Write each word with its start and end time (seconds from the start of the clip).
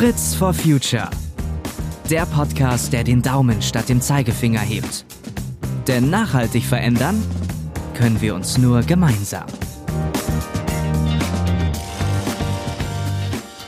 Fritz 0.00 0.34
for 0.34 0.54
Future. 0.54 1.10
Der 2.08 2.24
Podcast, 2.24 2.90
der 2.90 3.04
den 3.04 3.20
Daumen 3.20 3.60
statt 3.60 3.90
dem 3.90 4.00
Zeigefinger 4.00 4.60
hebt. 4.60 5.04
Denn 5.86 6.08
nachhaltig 6.08 6.64
verändern 6.64 7.22
können 7.92 8.18
wir 8.22 8.34
uns 8.34 8.56
nur 8.56 8.80
gemeinsam. 8.80 9.44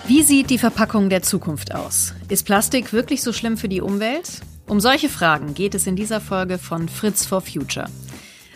Wie 0.06 0.22
sieht 0.22 0.48
die 0.48 0.56
Verpackung 0.56 1.10
der 1.10 1.20
Zukunft 1.20 1.74
aus? 1.74 2.14
Ist 2.30 2.46
Plastik 2.46 2.94
wirklich 2.94 3.22
so 3.22 3.34
schlimm 3.34 3.58
für 3.58 3.68
die 3.68 3.82
Umwelt? 3.82 4.40
Um 4.66 4.80
solche 4.80 5.10
Fragen 5.10 5.52
geht 5.52 5.74
es 5.74 5.86
in 5.86 5.96
dieser 5.96 6.22
Folge 6.22 6.56
von 6.56 6.88
Fritz 6.88 7.26
for 7.26 7.42
Future. 7.42 7.90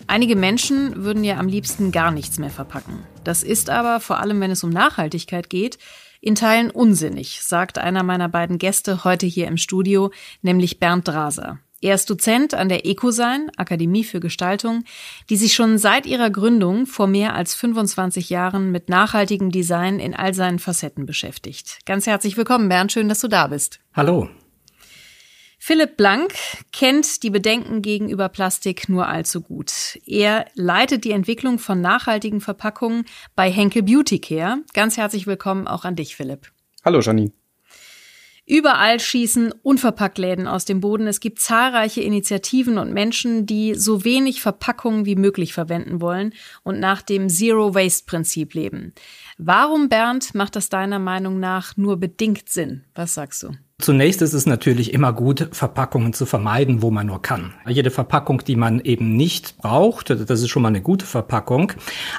Einige 0.07 0.35
Menschen 0.35 1.05
würden 1.05 1.25
ja 1.25 1.37
am 1.37 1.49
liebsten 1.49 1.93
gar 1.93 2.11
nichts 2.11 2.39
mehr 2.39 2.49
verpacken. 2.49 3.01
Das 3.23 3.43
ist 3.43 3.69
aber, 3.69 4.01
vor 4.01 4.19
allem 4.19 4.41
wenn 4.41 4.51
es 4.51 4.65
um 4.65 4.71
Nachhaltigkeit 4.71 5.51
geht, 5.51 5.77
in 6.21 6.35
Teilen 6.35 6.71
unsinnig, 6.71 7.43
sagt 7.43 7.79
einer 7.79 8.03
meiner 8.03 8.29
beiden 8.29 8.59
Gäste 8.59 9.05
heute 9.05 9.27
hier 9.27 9.49
im 9.49 9.57
Studio, 9.57 10.11
nämlich 10.43 10.79
Bernd 10.79 11.09
Draser. 11.09 11.59
Er 11.83 11.95
ist 11.95 12.09
Dozent 12.09 12.55
an 12.55 12.69
der 12.69 12.87
Ecosign, 12.87 13.51
Akademie 13.57 14.05
für 14.05 14.19
Gestaltung, 14.19 14.85
die 15.29 15.37
sich 15.37 15.55
schon 15.55 15.77
seit 15.77 16.07
ihrer 16.07 16.31
Gründung 16.31 16.87
vor 16.87 17.07
mehr 17.07 17.35
als 17.35 17.55
25 17.55 18.31
Jahren 18.31 18.73
mit 18.73 18.89
nachhaltigem 18.89 19.51
Design 19.51 20.01
in 20.01 20.15
all 20.15 20.33
seinen 20.33 20.59
Facetten 20.59 21.05
beschäftigt. 21.05 21.81
Ganz 21.85 22.07
herzlich 22.07 22.37
willkommen, 22.37 22.69
Bernd. 22.69 22.93
Schön, 22.93 23.09
dass 23.09 23.21
du 23.21 23.29
da 23.29 23.49
bist. 23.49 23.81
Hallo. 23.95 24.29
Philipp 25.69 25.97
Blank 25.97 26.33
kennt 26.71 27.25
die 27.25 27.31
Bedenken 27.31 27.83
gegenüber 27.83 28.29
Plastik 28.29 28.89
nur 28.89 29.09
allzu 29.09 29.41
gut. 29.41 29.99
Er 30.07 30.45
leitet 30.55 31.03
die 31.03 31.11
Entwicklung 31.11 31.59
von 31.59 31.81
nachhaltigen 31.81 32.41
Verpackungen 32.41 33.05
bei 33.35 33.51
Henkel 33.51 33.83
Beauty 33.83 34.21
Care. 34.21 34.59
Ganz 34.75 34.97
herzlich 34.97 35.27
willkommen 35.27 35.67
auch 35.67 35.85
an 35.85 35.97
dich, 35.97 36.15
Philipp. 36.15 36.53
Hallo, 36.85 37.01
Janine. 37.01 37.33
Überall 38.47 39.01
schießen 39.01 39.53
Unverpacktläden 39.65 40.47
aus 40.47 40.67
dem 40.67 40.81
Boden. 40.81 41.09
Es 41.09 41.19
gibt 41.19 41.41
zahlreiche 41.41 42.01
Initiativen 42.01 42.79
und 42.79 42.93
Menschen, 42.93 43.45
die 43.45 43.75
so 43.75 44.05
wenig 44.05 44.43
Verpackungen 44.43 45.05
wie 45.05 45.17
möglich 45.17 45.53
verwenden 45.53 46.01
wollen 46.01 46.33
und 46.63 46.79
nach 46.79 47.03
dem 47.03 47.29
Zero-Waste-Prinzip 47.29 48.55
leben. 48.55 48.95
Warum, 49.37 49.89
Bernd, 49.89 50.33
macht 50.33 50.55
das 50.55 50.69
deiner 50.69 51.01
Meinung 51.01 51.41
nach 51.41 51.77
nur 51.77 51.97
bedingt 51.97 52.49
Sinn? 52.49 52.85
Was 52.95 53.15
sagst 53.15 53.43
du? 53.43 53.57
Zunächst 53.79 54.23
ist 54.23 54.33
es 54.33 54.47
natürlich 54.47 54.95
immer 54.95 55.13
gut, 55.13 55.51
Verpackungen 55.53 56.15
zu 56.15 56.25
vermeiden, 56.25 56.81
wo 56.81 56.91
man 56.91 57.09
nur 57.09 57.21
kann. 57.21 57.53
Jede 57.69 57.91
Verpackung, 57.91 58.43
die 58.43 58.57
man 58.57 58.81
eben 58.81 59.15
nicht 59.15 59.59
braucht, 59.59 60.09
das 60.09 60.41
ist 60.41 60.49
schon 60.49 60.63
mal 60.63 60.69
eine 60.69 60.81
gute 60.81 61.05
Verpackung. 61.05 61.75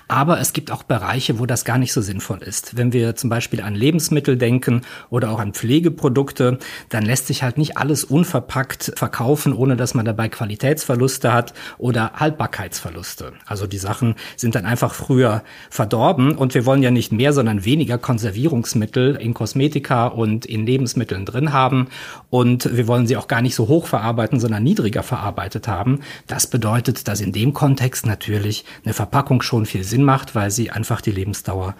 Aber 0.07 0.39
es 0.39 0.53
gibt 0.53 0.71
auch 0.71 0.83
Bereiche, 0.83 1.39
wo 1.39 1.47
das 1.47 1.65
gar 1.65 1.79
nicht 1.79 1.93
so 1.93 2.01
sinnvoll 2.01 2.43
ist. 2.43 2.77
Wenn 2.77 2.93
wir 2.93 3.15
zum 3.15 3.31
Beispiel 3.31 3.61
an 3.61 3.73
Lebensmittel 3.73 4.37
denken 4.37 4.83
oder 5.09 5.31
auch 5.31 5.39
an 5.39 5.53
Pflegeprodukte, 5.53 6.59
dann 6.89 7.03
lässt 7.03 7.25
sich 7.25 7.41
halt 7.41 7.57
nicht 7.57 7.75
alles 7.75 8.03
unverpackt 8.03 8.93
verkaufen, 8.95 9.51
ohne 9.51 9.75
dass 9.75 9.95
man 9.95 10.05
dabei 10.05 10.29
Qualitätsverluste 10.29 11.33
hat 11.33 11.55
oder 11.79 12.13
Haltbarkeitsverluste. 12.13 13.33
Also 13.47 13.65
die 13.65 13.79
Sachen 13.79 14.13
sind 14.35 14.53
dann 14.53 14.67
einfach 14.67 14.93
früher 14.93 15.43
verdorben 15.71 16.37
und 16.37 16.53
wir 16.53 16.67
wollen 16.67 16.83
ja 16.83 16.91
nicht 16.91 17.11
mehr, 17.11 17.33
sondern 17.33 17.65
weniger 17.65 17.97
Konservierungsmittel 17.97 19.15
in 19.15 19.33
Kosmetika 19.33 20.05
und 20.05 20.45
in 20.45 20.63
Lebensmitteln 20.63 21.25
drin 21.25 21.46
haben 21.53 21.87
und 22.29 22.75
wir 22.75 22.87
wollen 22.87 23.07
sie 23.07 23.17
auch 23.17 23.27
gar 23.27 23.41
nicht 23.41 23.55
so 23.55 23.67
hoch 23.67 23.87
verarbeiten, 23.87 24.39
sondern 24.39 24.63
niedriger 24.63 25.03
verarbeitet 25.03 25.67
haben. 25.67 26.01
Das 26.27 26.47
bedeutet, 26.47 27.07
dass 27.07 27.21
in 27.21 27.31
dem 27.31 27.53
Kontext 27.53 28.05
natürlich 28.05 28.65
eine 28.83 28.93
Verpackung 28.93 29.41
schon 29.41 29.65
viel 29.65 29.83
Sinn 29.83 30.03
macht, 30.03 30.35
weil 30.35 30.51
sie 30.51 30.71
einfach 30.71 31.01
die 31.01 31.11
Lebensdauer 31.11 31.75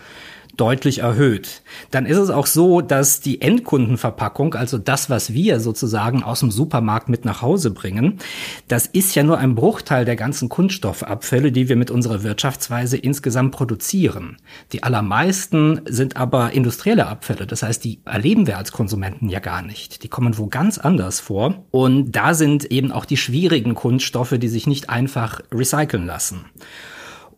deutlich 0.57 0.99
erhöht. 0.99 1.61
Dann 1.91 2.05
ist 2.05 2.17
es 2.17 2.29
auch 2.29 2.47
so, 2.47 2.81
dass 2.81 3.21
die 3.21 3.41
Endkundenverpackung, 3.41 4.55
also 4.55 4.77
das, 4.77 5.09
was 5.09 5.33
wir 5.33 5.59
sozusagen 5.59 6.23
aus 6.23 6.41
dem 6.41 6.51
Supermarkt 6.51 7.09
mit 7.09 7.25
nach 7.25 7.41
Hause 7.41 7.71
bringen, 7.71 8.19
das 8.67 8.87
ist 8.87 9.15
ja 9.15 9.23
nur 9.23 9.37
ein 9.37 9.55
Bruchteil 9.55 10.03
der 10.03 10.15
ganzen 10.15 10.49
Kunststoffabfälle, 10.49 11.51
die 11.51 11.69
wir 11.69 11.75
mit 11.75 11.91
unserer 11.91 12.23
Wirtschaftsweise 12.23 12.97
insgesamt 12.97 13.51
produzieren. 13.51 14.37
Die 14.71 14.83
allermeisten 14.83 15.81
sind 15.85 16.17
aber 16.17 16.53
industrielle 16.53 17.07
Abfälle. 17.07 17.45
Das 17.47 17.63
heißt, 17.63 17.83
die 17.83 17.99
erleben 18.05 18.47
wir 18.47 18.57
als 18.57 18.71
Konsumenten 18.71 19.29
ja 19.29 19.39
gar 19.39 19.61
nicht. 19.61 20.03
Die 20.03 20.07
kommen 20.07 20.37
wo 20.37 20.47
ganz 20.47 20.77
anders 20.77 21.19
vor. 21.19 21.63
Und 21.71 22.11
da 22.11 22.33
sind 22.33 22.65
eben 22.65 22.91
auch 22.91 23.05
die 23.05 23.17
schwierigen 23.17 23.75
Kunststoffe, 23.75 24.35
die 24.37 24.47
sich 24.47 24.67
nicht 24.67 24.89
einfach 24.89 25.41
recyceln 25.53 26.05
lassen. 26.05 26.45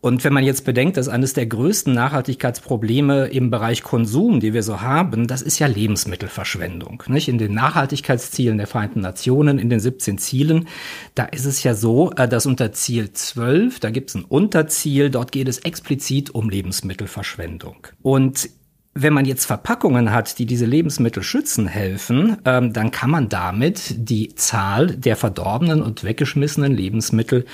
Und 0.00 0.24
wenn 0.24 0.32
man 0.32 0.44
jetzt 0.44 0.64
bedenkt, 0.64 0.96
dass 0.96 1.08
eines 1.08 1.34
der 1.34 1.44
größten 1.46 1.92
Nachhaltigkeitsprobleme 1.92 3.26
im 3.26 3.50
Bereich 3.50 3.82
Konsum, 3.82 4.40
die 4.40 4.54
wir 4.54 4.62
so 4.62 4.80
haben, 4.80 5.26
das 5.26 5.42
ist 5.42 5.58
ja 5.58 5.66
Lebensmittelverschwendung. 5.66 7.02
Nicht? 7.08 7.28
In 7.28 7.36
den 7.36 7.52
Nachhaltigkeitszielen 7.52 8.56
der 8.56 8.66
Vereinten 8.66 9.00
Nationen, 9.00 9.58
in 9.58 9.68
den 9.68 9.80
17 9.80 10.16
Zielen, 10.16 10.68
da 11.14 11.24
ist 11.24 11.44
es 11.44 11.62
ja 11.62 11.74
so, 11.74 12.12
äh, 12.12 12.26
dass 12.26 12.46
unter 12.46 12.72
Ziel 12.72 13.12
12, 13.12 13.80
da 13.80 13.90
gibt 13.90 14.08
es 14.08 14.14
ein 14.14 14.24
Unterziel, 14.24 15.10
dort 15.10 15.32
geht 15.32 15.48
es 15.48 15.58
explizit 15.58 16.30
um 16.30 16.48
Lebensmittelverschwendung. 16.48 17.86
Und 18.00 18.48
wenn 18.92 19.12
man 19.12 19.24
jetzt 19.24 19.44
Verpackungen 19.44 20.10
hat, 20.10 20.38
die 20.38 20.46
diese 20.46 20.66
Lebensmittel 20.66 21.22
schützen 21.22 21.66
helfen, 21.68 22.38
ähm, 22.44 22.72
dann 22.72 22.90
kann 22.90 23.10
man 23.10 23.28
damit 23.28 23.94
die 23.96 24.34
Zahl 24.34 24.88
der 24.88 25.16
verdorbenen 25.16 25.80
und 25.80 26.02
weggeschmissenen 26.02 26.74
Lebensmittel 26.74 27.44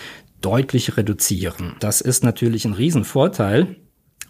deutlich 0.47 0.97
reduzieren. 0.97 1.75
Das 1.81 2.01
ist 2.01 2.23
natürlich 2.23 2.65
ein 2.67 2.73
Riesenvorteil. 2.73 3.75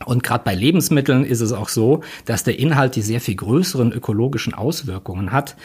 Und 0.06 0.22
gerade 0.22 0.44
bei 0.44 0.54
Lebensmitteln 0.54 1.24
ist 1.24 1.42
es 1.42 1.52
auch 1.52 1.68
so, 1.68 2.02
dass 2.24 2.42
der 2.42 2.58
Inhalt 2.58 2.96
die 2.96 3.02
sehr 3.02 3.20
viel 3.20 3.36
größeren 3.36 3.92
ökologischen 3.92 4.54
Auswirkungen 4.54 5.32
hat 5.32 5.56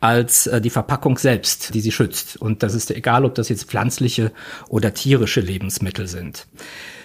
als 0.00 0.48
äh, 0.48 0.60
die 0.60 0.70
Verpackung 0.70 1.16
selbst, 1.16 1.74
die 1.74 1.80
sie 1.80 1.92
schützt. 1.92 2.36
Und 2.36 2.64
das 2.64 2.74
ist 2.74 2.90
egal, 2.90 3.24
ob 3.24 3.36
das 3.36 3.48
jetzt 3.48 3.64
pflanzliche 3.64 4.32
oder 4.68 4.94
tierische 4.94 5.40
Lebensmittel 5.40 6.08
sind. 6.08 6.46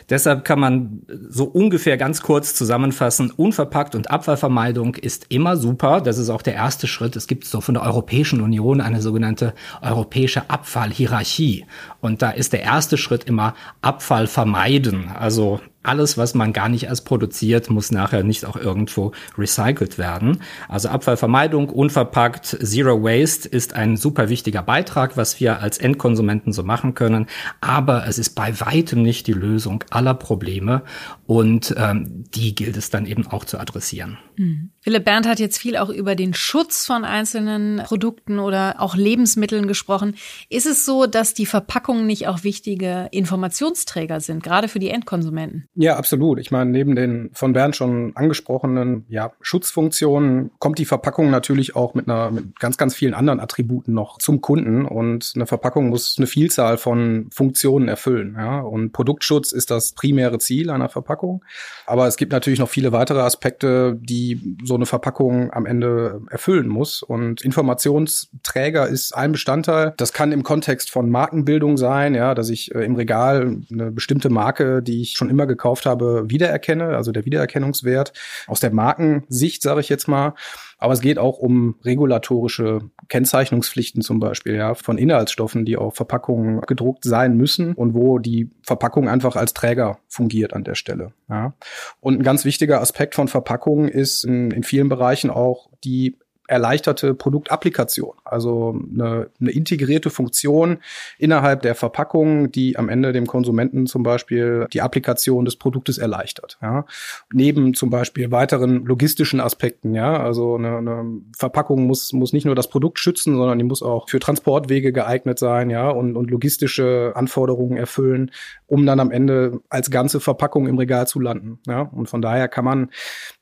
Deshalb 0.09 0.45
kann 0.45 0.59
man 0.59 1.01
so 1.29 1.45
ungefähr 1.45 1.97
ganz 1.97 2.21
kurz 2.21 2.53
zusammenfassen, 2.53 3.31
unverpackt 3.31 3.95
und 3.95 4.11
Abfallvermeidung 4.11 4.95
ist 4.95 5.25
immer 5.29 5.57
super. 5.57 6.01
Das 6.01 6.17
ist 6.17 6.29
auch 6.29 6.41
der 6.41 6.53
erste 6.53 6.88
Schritt. 6.88 7.16
Es 7.16 7.27
gibt 7.27 7.45
so 7.45 7.61
von 7.61 7.73
der 7.73 7.83
Europäischen 7.83 8.41
Union 8.41 8.81
eine 8.81 9.01
sogenannte 9.01 9.53
europäische 9.81 10.49
Abfallhierarchie. 10.49 11.66
Und 12.01 12.21
da 12.21 12.29
ist 12.31 12.53
der 12.53 12.61
erste 12.61 12.97
Schritt 12.97 13.23
immer 13.23 13.55
Abfall 13.81 14.27
vermeiden. 14.27 15.09
Also 15.09 15.59
alles, 15.88 16.18
was 16.18 16.34
man 16.34 16.53
gar 16.53 16.69
nicht 16.69 16.85
erst 16.85 17.06
produziert, 17.06 17.69
muss 17.69 17.91
nachher 17.91 18.23
nicht 18.23 18.46
auch 18.46 18.56
irgendwo 18.56 19.12
recycelt 19.38 19.97
werden. 19.97 20.41
Also 20.68 20.90
Abfallvermeidung, 20.90 21.69
unverpackt, 21.69 22.46
Zero 22.46 23.03
Waste 23.03 23.47
ist 23.47 23.73
ein 23.73 23.97
super 23.97 24.29
wichtiger 24.29 24.62
Beitrag, 24.62 25.18
was 25.18 25.40
wir 25.40 25.62
als 25.62 25.78
Endkonsumenten 25.78 26.53
so 26.53 26.63
machen 26.63 26.94
können. 26.94 27.28
Aber 27.62 28.07
es 28.07 28.18
ist 28.18 28.31
bei 28.35 28.59
weitem 28.59 29.01
nicht 29.01 29.28
die 29.28 29.34
Lösung 29.34 29.84
aller 29.90 30.13
Probleme 30.13 30.84
und 31.25 31.73
ähm, 31.78 32.23
die 32.34 32.56
gilt 32.56 32.78
es 32.78 32.90
dann 32.90 33.06
eben 33.06 33.28
auch 33.28 33.46
zu 33.46 33.59
adressieren. 33.59 34.17
Mhm. 34.38 34.72
Philipp 34.81 35.06
Berndt 35.06 35.28
hat 35.28 35.40
jetzt 35.40 35.57
viel 35.57 35.78
auch 35.78 35.90
über 35.90 36.16
den 36.16 36.34
Schutz 36.34 36.85
von 36.85 37.06
einzelnen 37.06 37.81
Produkten 37.85 38.38
oder 38.40 38.75
auch 38.79 38.96
Lebensmitteln 38.96 39.68
gesprochen. 39.68 40.16
Ist 40.50 40.68
es 40.68 40.85
so, 40.85 41.07
dass 41.07 41.34
die 41.34 41.46
Verpackungen 41.46 42.06
nicht 42.06 42.28
auch 42.28 42.44
wichtige 42.44 43.07
Informationsträger 43.12 44.19
sind, 44.19 44.44
gerade 44.44 44.68
für 44.68 44.79
die 44.79 44.90
Endkonsumenten? 44.90 45.68
Ja, 45.75 45.96
absolut. 45.96 46.40
Ich 46.40 46.51
meine, 46.51 46.69
neben 46.69 46.96
den 46.96 47.31
von 47.34 47.53
Bernd 47.53 47.75
schon 47.75 48.16
angesprochenen 48.16 49.06
ja, 49.09 49.31
Schutzfunktionen 49.41 50.52
kommt 50.59 50.78
die 50.78 50.85
Verpackung 50.85 51.31
natürlich 51.31 51.75
auch 51.75 51.94
mit 51.94 52.07
einer 52.07 52.29
mit 52.31 52.59
ganz, 52.59 52.78
ganz 52.78 52.94
vielen 52.94 53.13
anderen 53.13 53.40
Attributen 53.40 53.94
noch 53.94 54.17
zum 54.19 54.41
Kunden. 54.41 54.85
Und 54.85 55.34
eine 55.35 55.47
Verpackung 55.47 55.90
muss 55.90 56.16
eine 56.17 56.28
Vielzahl 56.28 56.78
von 56.78 57.29
Funktionen 57.31 57.87
erfüllen. 57.87 58.35
Ja? 58.37 58.59
Und 58.59 58.91
Produktschutz 58.91 59.52
ist 59.52 59.72
das 59.72 59.93
primäre 59.93 60.37
Ziel 60.40 60.70
einer 60.70 60.90
Verpackung. 60.90 61.43
Aber 61.85 62.08
es 62.08 62.17
gibt 62.17 62.32
natürlich 62.32 62.59
noch 62.59 62.70
viele 62.70 62.91
weitere 62.91 63.22
Aspekte, 63.22 63.97
die 63.99 64.24
so 64.63 64.75
eine 64.75 64.85
Verpackung 64.85 65.51
am 65.53 65.66
Ende 65.66 66.22
erfüllen 66.29 66.67
muss. 66.67 67.03
Und 67.03 67.41
Informationsträger 67.41 68.87
ist 68.87 69.16
ein 69.16 69.31
Bestandteil. 69.31 69.93
Das 69.97 70.13
kann 70.13 70.31
im 70.31 70.43
Kontext 70.43 70.91
von 70.91 71.09
Markenbildung 71.09 71.77
sein, 71.77 72.16
ja, 72.16 72.33
dass 72.33 72.49
ich 72.49 72.73
äh, 72.73 72.83
im 72.83 72.95
Regal 72.95 73.57
eine 73.72 73.91
bestimmte 73.91 74.29
Marke, 74.29 74.81
die 74.81 75.01
ich 75.01 75.13
schon 75.13 75.29
immer 75.29 75.45
gekauft 75.45 75.85
habe, 75.85 76.25
wiedererkenne, 76.27 76.95
also 76.95 77.11
der 77.11 77.25
Wiedererkennungswert 77.25 78.13
aus 78.47 78.59
der 78.59 78.72
Markensicht, 78.72 79.61
sage 79.61 79.81
ich 79.81 79.89
jetzt 79.89 80.07
mal. 80.07 80.33
Aber 80.77 80.93
es 80.93 81.01
geht 81.01 81.17
auch 81.17 81.37
um 81.37 81.75
regulatorische 81.83 82.89
Kennzeichnungspflichten 83.07 84.01
zum 84.01 84.19
Beispiel, 84.19 84.55
ja, 84.55 84.75
von 84.75 84.97
Inhaltsstoffen, 84.97 85.66
die 85.66 85.77
auf 85.77 85.95
Verpackungen 85.95 86.61
gedruckt 86.61 87.03
sein 87.03 87.37
müssen 87.37 87.73
und 87.73 87.93
wo 87.93 88.19
die 88.19 88.51
Verpackung 88.63 89.07
einfach 89.07 89.35
als 89.35 89.53
Träger 89.53 89.99
fungiert 90.07 90.53
an 90.53 90.63
der 90.63 90.75
Stelle. 90.75 91.13
Ja. 91.29 91.53
Und 91.99 92.19
ein 92.19 92.23
ganz 92.23 92.45
wichtiger 92.45 92.81
Aspekt 92.81 93.16
von 93.16 93.27
Verpackungen 93.27 93.87
ist 93.87 94.23
in, 94.23 94.51
in 94.51 94.63
vielen 94.63 94.89
Bereichen 94.89 95.29
auch 95.29 95.69
die 95.83 96.17
erleichterte 96.47 97.14
Produktapplikation, 97.14 98.14
also 98.24 98.80
eine, 98.94 99.30
eine 99.40 99.52
integrierte 99.52 100.09
Funktion 100.09 100.78
innerhalb 101.18 101.62
der 101.62 101.76
Verpackung, 101.76 102.52
die 102.52 102.78
am 102.78 102.90
Ende 102.90 103.14
dem 103.14 103.26
Konsumenten 103.26 103.88
zum 103.88 104.03
Beispiel 104.03 104.68
die 104.72 104.82
Applikation 104.82 105.46
des 105.46 105.56
Produktes 105.56 105.97
erleichtert. 105.97 106.58
Ja. 106.62 106.86
Neben 107.34 107.74
zum 107.74 107.90
Beispiel 107.90 108.32
weiteren 108.32 108.86
logistischen 108.86 109.40
Aspekten, 109.40 109.96
ja, 109.96 110.22
also 110.22 110.56
eine, 110.56 110.78
eine 110.78 111.22
Verpackung 111.36 111.88
muss, 111.88 112.14
muss 112.14 112.34
nicht 112.34 112.46
nur 112.46 112.56
das 112.56 112.70
Produkt 112.70 113.00
schützen, 113.00 113.36
sondern 113.36 113.58
die 113.58 113.66
muss 113.66 113.82
auch 113.82 114.09
für 114.09 114.20
Transportwege 114.20 114.92
geeignet 114.92 115.40
sein, 115.40 115.70
ja, 115.70 115.90
und, 115.90 116.16
und 116.16 116.30
logistische 116.30 117.14
Anforderungen 117.16 117.78
erfüllen, 117.78 118.32
um 118.68 118.86
dann 118.86 119.00
am 119.00 119.12
Ende 119.12 119.62
als 119.70 119.90
ganze 119.90 120.20
Verpackung 120.20 120.68
im 120.68 120.78
Regal 120.78 121.08
zu 121.08 121.20
landen. 121.20 121.59
Ja. 121.68 121.82
Und 121.82 122.08
von 122.08 122.22
daher 122.22 122.47
kann 122.47 122.66
man 122.66 122.90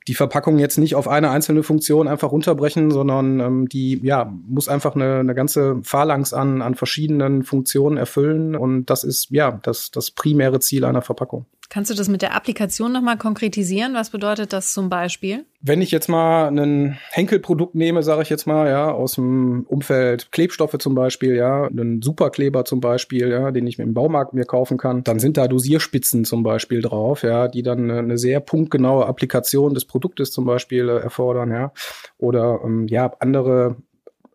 die 0.08 0.14
Verpackung 0.14 0.58
jetzt 0.58 0.78
nicht 0.78 0.94
auf 0.94 1.08
eine 1.08 1.30
einzelne 1.30 1.62
Funktion 1.62 2.08
einfach 2.08 2.32
runterbrechen, 2.32 2.90
sondern 2.94 3.40
ähm, 3.40 3.68
die 3.68 4.00
ja 4.02 4.32
muss 4.46 4.68
einfach 4.68 4.94
eine, 4.94 5.18
eine 5.18 5.34
ganze 5.34 5.80
Phalanx 5.82 6.32
an, 6.32 6.62
an 6.62 6.74
verschiedenen 6.74 7.42
Funktionen 7.42 7.96
erfüllen 7.96 8.56
und 8.56 8.86
das 8.86 9.04
ist 9.04 9.30
ja 9.30 9.60
das, 9.62 9.90
das 9.90 10.10
primäre 10.10 10.60
Ziel 10.60 10.84
einer 10.84 11.02
Verpackung. 11.02 11.46
Kannst 11.70 11.90
du 11.90 11.94
das 11.94 12.08
mit 12.08 12.22
der 12.22 12.34
Applikation 12.34 12.92
nochmal 12.92 13.16
konkretisieren? 13.16 13.94
Was 13.94 14.10
bedeutet 14.10 14.52
das 14.52 14.72
zum 14.72 14.88
Beispiel? 14.88 15.44
Wenn 15.60 15.80
ich 15.80 15.90
jetzt 15.90 16.08
mal 16.08 16.48
ein 16.48 16.98
Henkelprodukt 17.10 17.74
nehme, 17.74 18.02
sage 18.02 18.22
ich 18.22 18.28
jetzt 18.28 18.46
mal, 18.46 18.68
ja, 18.68 18.90
aus 18.90 19.14
dem 19.14 19.64
Umfeld 19.66 20.30
Klebstoffe 20.30 20.76
zum 20.78 20.94
Beispiel, 20.94 21.34
ja, 21.34 21.64
einen 21.66 22.02
Superkleber 22.02 22.64
zum 22.64 22.80
Beispiel, 22.80 23.30
ja, 23.30 23.50
den 23.50 23.66
ich 23.66 23.78
mir 23.78 23.84
im 23.84 23.94
Baumarkt 23.94 24.34
mir 24.34 24.44
kaufen 24.44 24.76
kann, 24.76 25.04
dann 25.04 25.18
sind 25.18 25.36
da 25.36 25.48
Dosierspitzen 25.48 26.24
zum 26.24 26.42
Beispiel 26.42 26.82
drauf, 26.82 27.22
ja, 27.22 27.48
die 27.48 27.62
dann 27.62 27.90
eine 27.90 28.18
sehr 28.18 28.40
punktgenaue 28.40 29.06
Applikation 29.06 29.74
des 29.74 29.86
Produktes 29.86 30.30
zum 30.32 30.44
Beispiel 30.44 30.88
äh, 30.88 30.98
erfordern, 30.98 31.50
ja, 31.50 31.72
oder 32.18 32.60
ähm, 32.62 32.86
ja 32.88 33.12
andere 33.20 33.76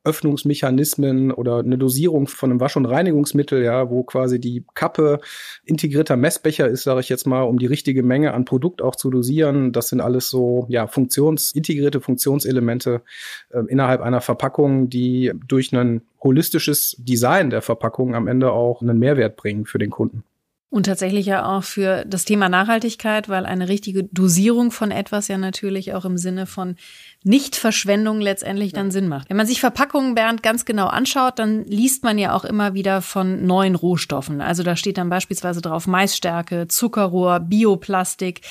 Öffnungsmechanismen 0.04 1.32
oder 1.32 1.60
eine 1.60 1.78
Dosierung 1.78 2.28
von 2.28 2.52
einem 2.52 2.60
Wasch- 2.60 2.78
und 2.78 2.86
Reinigungsmittel, 2.86 3.64
ja, 3.64 3.90
wo 3.90 4.04
quasi 4.04 4.40
die 4.40 4.64
Kappe 4.74 5.20
integrierter 5.66 6.16
Messbecher 6.16 6.68
ist, 6.68 6.84
sage 6.84 7.00
ich 7.02 7.10
jetzt 7.10 7.28
mal, 7.28 7.44
um 7.44 7.60
die 7.60 7.66
richtige 7.66 8.04
Menge 8.04 8.34
an 8.34 8.46
Produkt 8.46 8.82
auch 8.82 8.96
zu 8.96 9.10
dosieren. 9.10 9.72
Das 9.72 9.90
sind 9.90 10.02
alles 10.02 10.30
so 10.30 10.66
ja 10.70 10.88
Funktions 10.88 11.52
integrierte 11.54 12.02
Funktionselemente 12.02 13.02
äh, 13.50 13.62
innerhalb 13.68 14.02
einer 14.02 14.22
Verpackung, 14.22 14.90
die 14.90 15.32
durch 15.48 15.74
ein 15.74 16.02
holistisches 16.24 16.96
Design 17.00 17.50
der 17.50 17.62
Verpackung 17.62 18.16
am 18.16 18.28
Ende 18.28 18.52
auch 18.52 18.82
einen 18.82 19.00
Mehrwert 19.00 19.36
bringen 19.36 19.66
für 19.66 19.80
den 19.80 19.90
Kunden. 19.90 20.24
Und 20.72 20.86
tatsächlich 20.86 21.26
ja 21.26 21.46
auch 21.46 21.64
für 21.64 22.06
das 22.06 22.26
Thema 22.26 22.48
Nachhaltigkeit, 22.48 23.28
weil 23.28 23.48
eine 23.48 23.70
richtige 23.70 24.04
Dosierung 24.04 24.70
von 24.70 24.92
etwas 24.92 25.28
ja 25.28 25.40
natürlich 25.40 25.96
auch 25.96 26.06
im 26.06 26.18
Sinne 26.20 26.46
von 26.46 26.76
Nichtverschwendung 27.24 28.22
letztendlich 28.22 28.72
dann 28.72 28.92
Sinn 28.92 29.08
macht. 29.08 29.30
Wenn 29.30 29.38
man 29.38 29.48
sich 29.48 29.62
Verpackungen, 29.62 30.14
Bernd, 30.14 30.44
ganz 30.44 30.66
genau 30.66 30.86
anschaut, 30.86 31.40
dann 31.40 31.66
liest 31.66 32.04
man 32.04 32.20
ja 32.20 32.36
auch 32.36 32.46
immer 32.46 32.76
wieder 32.76 33.02
von 33.02 33.48
neuen 33.48 33.74
Rohstoffen. 33.74 34.42
Also 34.42 34.62
da 34.62 34.76
steht 34.76 35.00
dann 35.00 35.10
beispielsweise 35.10 35.62
drauf 35.62 35.88
Maisstärke, 35.88 36.68
Zuckerrohr, 36.68 37.40
Bioplastik. 37.40 38.42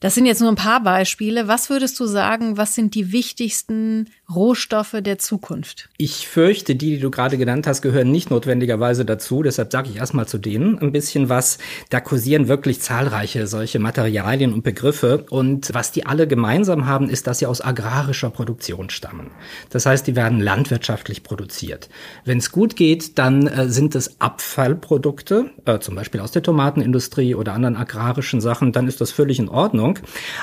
Das 0.00 0.14
sind 0.14 0.26
jetzt 0.26 0.40
nur 0.40 0.50
ein 0.50 0.54
paar 0.54 0.80
Beispiele. 0.80 1.48
Was 1.48 1.70
würdest 1.70 1.98
du 1.98 2.06
sagen, 2.06 2.56
was 2.56 2.76
sind 2.76 2.94
die 2.94 3.10
wichtigsten 3.10 4.08
Rohstoffe 4.32 4.94
der 5.00 5.18
Zukunft? 5.18 5.88
Ich 5.98 6.28
fürchte, 6.28 6.76
die, 6.76 6.90
die 6.90 7.00
du 7.00 7.10
gerade 7.10 7.36
genannt 7.36 7.66
hast, 7.66 7.82
gehören 7.82 8.12
nicht 8.12 8.30
notwendigerweise 8.30 9.04
dazu. 9.04 9.42
Deshalb 9.42 9.72
sage 9.72 9.90
ich 9.90 9.96
erstmal 9.96 10.28
zu 10.28 10.38
denen 10.38 10.78
ein 10.78 10.92
bisschen 10.92 11.28
was. 11.28 11.58
Da 11.90 12.00
kursieren 12.00 12.46
wirklich 12.46 12.80
zahlreiche 12.80 13.48
solche 13.48 13.80
Materialien 13.80 14.52
und 14.52 14.62
Begriffe. 14.62 15.26
Und 15.30 15.74
was 15.74 15.90
die 15.90 16.06
alle 16.06 16.28
gemeinsam 16.28 16.86
haben, 16.86 17.10
ist, 17.10 17.26
dass 17.26 17.40
sie 17.40 17.46
aus 17.46 17.60
agrarischer 17.60 18.30
Produktion 18.30 18.90
stammen. 18.90 19.32
Das 19.70 19.84
heißt, 19.84 20.06
die 20.06 20.14
werden 20.14 20.38
landwirtschaftlich 20.38 21.24
produziert. 21.24 21.88
Wenn 22.24 22.38
es 22.38 22.52
gut 22.52 22.76
geht, 22.76 23.18
dann 23.18 23.48
äh, 23.48 23.68
sind 23.68 23.96
es 23.96 24.20
Abfallprodukte, 24.20 25.50
äh, 25.64 25.80
zum 25.80 25.96
Beispiel 25.96 26.20
aus 26.20 26.30
der 26.30 26.44
Tomatenindustrie 26.44 27.34
oder 27.34 27.54
anderen 27.54 27.74
agrarischen 27.74 28.40
Sachen. 28.40 28.70
Dann 28.70 28.86
ist 28.86 29.00
das 29.00 29.10
völlig 29.10 29.40
in 29.40 29.48
Ordnung. 29.48 29.87
Ordnung. 29.88 29.98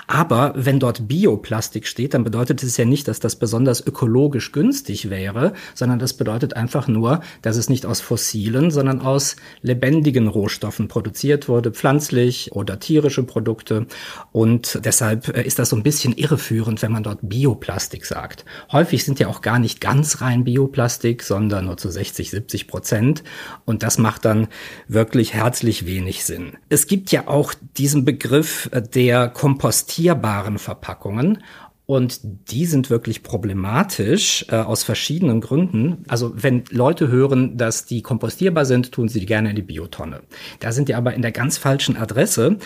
Aber 0.07 0.53
wenn 0.55 0.79
dort 0.79 1.07
Bioplastik 1.07 1.87
steht, 1.87 2.13
dann 2.13 2.23
bedeutet 2.23 2.63
es 2.63 2.77
ja 2.77 2.85
nicht, 2.85 3.07
dass 3.07 3.19
das 3.19 3.35
besonders 3.35 3.85
ökologisch 3.85 4.51
günstig 4.51 5.09
wäre, 5.09 5.53
sondern 5.73 5.99
das 5.99 6.13
bedeutet 6.13 6.55
einfach 6.55 6.87
nur, 6.87 7.21
dass 7.41 7.57
es 7.57 7.69
nicht 7.69 7.85
aus 7.85 8.01
fossilen, 8.01 8.71
sondern 8.71 9.01
aus 9.01 9.35
lebendigen 9.61 10.27
Rohstoffen 10.27 10.87
produziert 10.87 11.47
wurde, 11.47 11.71
pflanzlich 11.71 12.51
oder 12.53 12.79
tierische 12.79 13.23
Produkte. 13.23 13.87
Und 14.31 14.79
deshalb 14.83 15.35
äh, 15.35 15.43
ist 15.43 15.59
das 15.59 15.69
so 15.69 15.75
ein 15.75 15.83
bisschen 15.83 16.13
irreführend, 16.13 16.81
wenn 16.81 16.91
man 16.91 17.03
dort 17.03 17.19
Bioplastik 17.21 18.05
sagt. 18.05 18.45
Häufig 18.71 19.03
sind 19.03 19.19
ja 19.19 19.27
auch 19.27 19.41
gar 19.41 19.59
nicht 19.59 19.81
ganz 19.81 20.21
rein 20.21 20.43
Bioplastik, 20.43 21.23
sondern 21.23 21.65
nur 21.65 21.77
zu 21.77 21.89
60, 21.89 22.29
70 22.29 22.67
Prozent. 22.67 23.23
Und 23.65 23.83
das 23.83 23.97
macht 23.97 24.25
dann 24.25 24.47
wirklich 24.87 25.33
herzlich 25.33 25.85
wenig 25.85 26.23
Sinn. 26.25 26.53
Es 26.69 26.87
gibt 26.87 27.11
ja 27.11 27.27
auch 27.27 27.53
diesen 27.77 28.05
Begriff 28.05 28.69
äh, 28.71 28.81
der 28.81 29.29
kompostierbaren 29.35 30.57
Verpackungen 30.57 31.43
und 31.87 32.19
die 32.23 32.65
sind 32.65 32.89
wirklich 32.89 33.21
problematisch 33.21 34.45
äh, 34.49 34.55
aus 34.55 34.83
verschiedenen 34.83 35.39
Gründen. 35.39 36.03
Also 36.07 36.33
wenn 36.35 36.63
Leute 36.71 37.09
hören, 37.09 37.57
dass 37.57 37.85
die 37.85 38.01
kompostierbar 38.01 38.65
sind, 38.65 38.91
tun 38.91 39.07
sie 39.07 39.19
die 39.19 39.27
gerne 39.27 39.51
in 39.51 39.55
die 39.55 39.61
Biotonne. 39.61 40.21
Da 40.59 40.71
sind 40.71 40.89
die 40.89 40.95
aber 40.95 41.13
in 41.13 41.21
der 41.21 41.31
ganz 41.31 41.59
falschen 41.59 41.95
Adresse. 41.95 42.57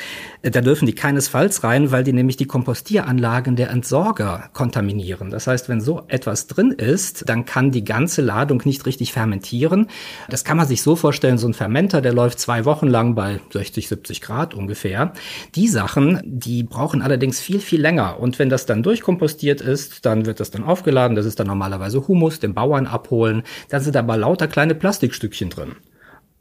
Äh, 0.41 0.51
da 0.51 0.61
dürfen 0.61 0.85
die 0.85 0.95
keinesfalls 0.95 1.65
rein, 1.65 1.91
weil 1.91 2.05
die 2.05 2.13
nämlich 2.13 2.37
die 2.37 2.45
Kompostieranlagen 2.45 3.57
der 3.57 3.71
Entsorger 3.71 4.49
kontaminieren. 4.53 5.31
Das 5.31 5.47
heißt, 5.47 5.67
wenn 5.67 5.81
so 5.81 6.03
etwas 6.07 6.47
drin 6.47 6.71
ist, 6.71 7.27
dann 7.27 7.43
kann 7.43 7.71
die 7.71 7.83
ganze 7.83 8.21
Ladung 8.21 8.61
nicht 8.63 8.85
richtig 8.85 9.11
fermentieren. 9.11 9.87
Das 10.29 10.45
kann 10.45 10.55
man 10.55 10.67
sich 10.67 10.81
so 10.81 10.95
vorstellen, 10.95 11.37
so 11.37 11.47
ein 11.47 11.53
Fermenter, 11.53 11.99
der 11.99 12.13
läuft 12.13 12.39
zwei 12.39 12.63
Wochen 12.63 12.87
lang 12.87 13.15
bei 13.15 13.41
60, 13.51 13.89
70 13.89 14.21
Grad 14.21 14.53
ungefähr. 14.53 15.11
Die 15.55 15.67
Sachen, 15.67 16.21
die 16.23 16.63
brauchen 16.63 17.01
allerdings 17.01 17.41
viel, 17.41 17.59
viel 17.59 17.81
länger. 17.81 18.21
Und 18.21 18.39
wenn 18.39 18.47
das 18.47 18.65
dann 18.65 18.81
durchkommt, 18.81 19.08
kompostiert 19.09 19.59
ist, 19.59 20.05
dann 20.05 20.27
wird 20.27 20.39
das 20.39 20.51
dann 20.51 20.63
aufgeladen. 20.63 21.15
Das 21.15 21.25
ist 21.25 21.39
dann 21.39 21.47
normalerweise 21.47 22.07
Humus, 22.07 22.39
den 22.39 22.53
Bauern 22.53 22.85
abholen. 22.85 23.41
Dann 23.69 23.81
sind 23.81 23.97
aber 23.97 24.17
lauter 24.17 24.47
kleine 24.47 24.75
Plastikstückchen 24.75 25.49
drin. 25.49 25.77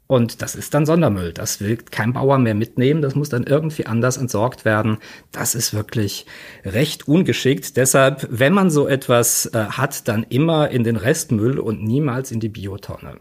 Und 0.05 0.43
das 0.43 0.53
ist 0.53 0.75
dann 0.75 0.85
Sondermüll. 0.85 1.33
Das 1.33 1.61
will 1.61 1.77
kein 1.77 2.13
Bauer 2.13 2.37
mehr 2.37 2.53
mitnehmen. 2.53 3.01
Das 3.01 3.15
muss 3.15 3.29
dann 3.29 3.43
irgendwie 3.43 3.87
anders 3.87 4.17
entsorgt 4.17 4.65
werden. 4.65 4.99
Das 5.31 5.55
ist 5.55 5.73
wirklich 5.73 6.27
recht 6.63 7.07
ungeschickt. 7.07 7.75
Deshalb, 7.75 8.27
wenn 8.29 8.53
man 8.53 8.69
so 8.69 8.87
etwas 8.87 9.47
äh, 9.47 9.65
hat, 9.65 10.07
dann 10.07 10.23
immer 10.29 10.69
in 10.69 10.83
den 10.83 10.95
Restmüll 10.95 11.57
und 11.57 11.83
niemals 11.83 12.29
in 12.31 12.39
die 12.39 12.49
Biotonne. 12.49 13.15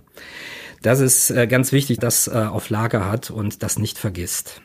Das 0.82 1.00
ist 1.00 1.30
äh, 1.30 1.46
ganz 1.46 1.72
wichtig, 1.72 2.00
das 2.00 2.28
äh, 2.28 2.32
auf 2.32 2.68
Lager 2.68 3.10
hat 3.10 3.30
und 3.30 3.62
das 3.62 3.78
nicht 3.78 3.96
vergisst. 3.96 4.60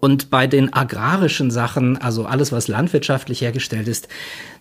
Und 0.00 0.30
bei 0.30 0.46
den 0.46 0.72
agrarischen 0.72 1.50
Sachen, 1.50 1.96
also 1.96 2.24
alles, 2.24 2.52
was 2.52 2.68
landwirtschaftlich 2.68 3.40
hergestellt 3.40 3.88
ist, 3.88 4.08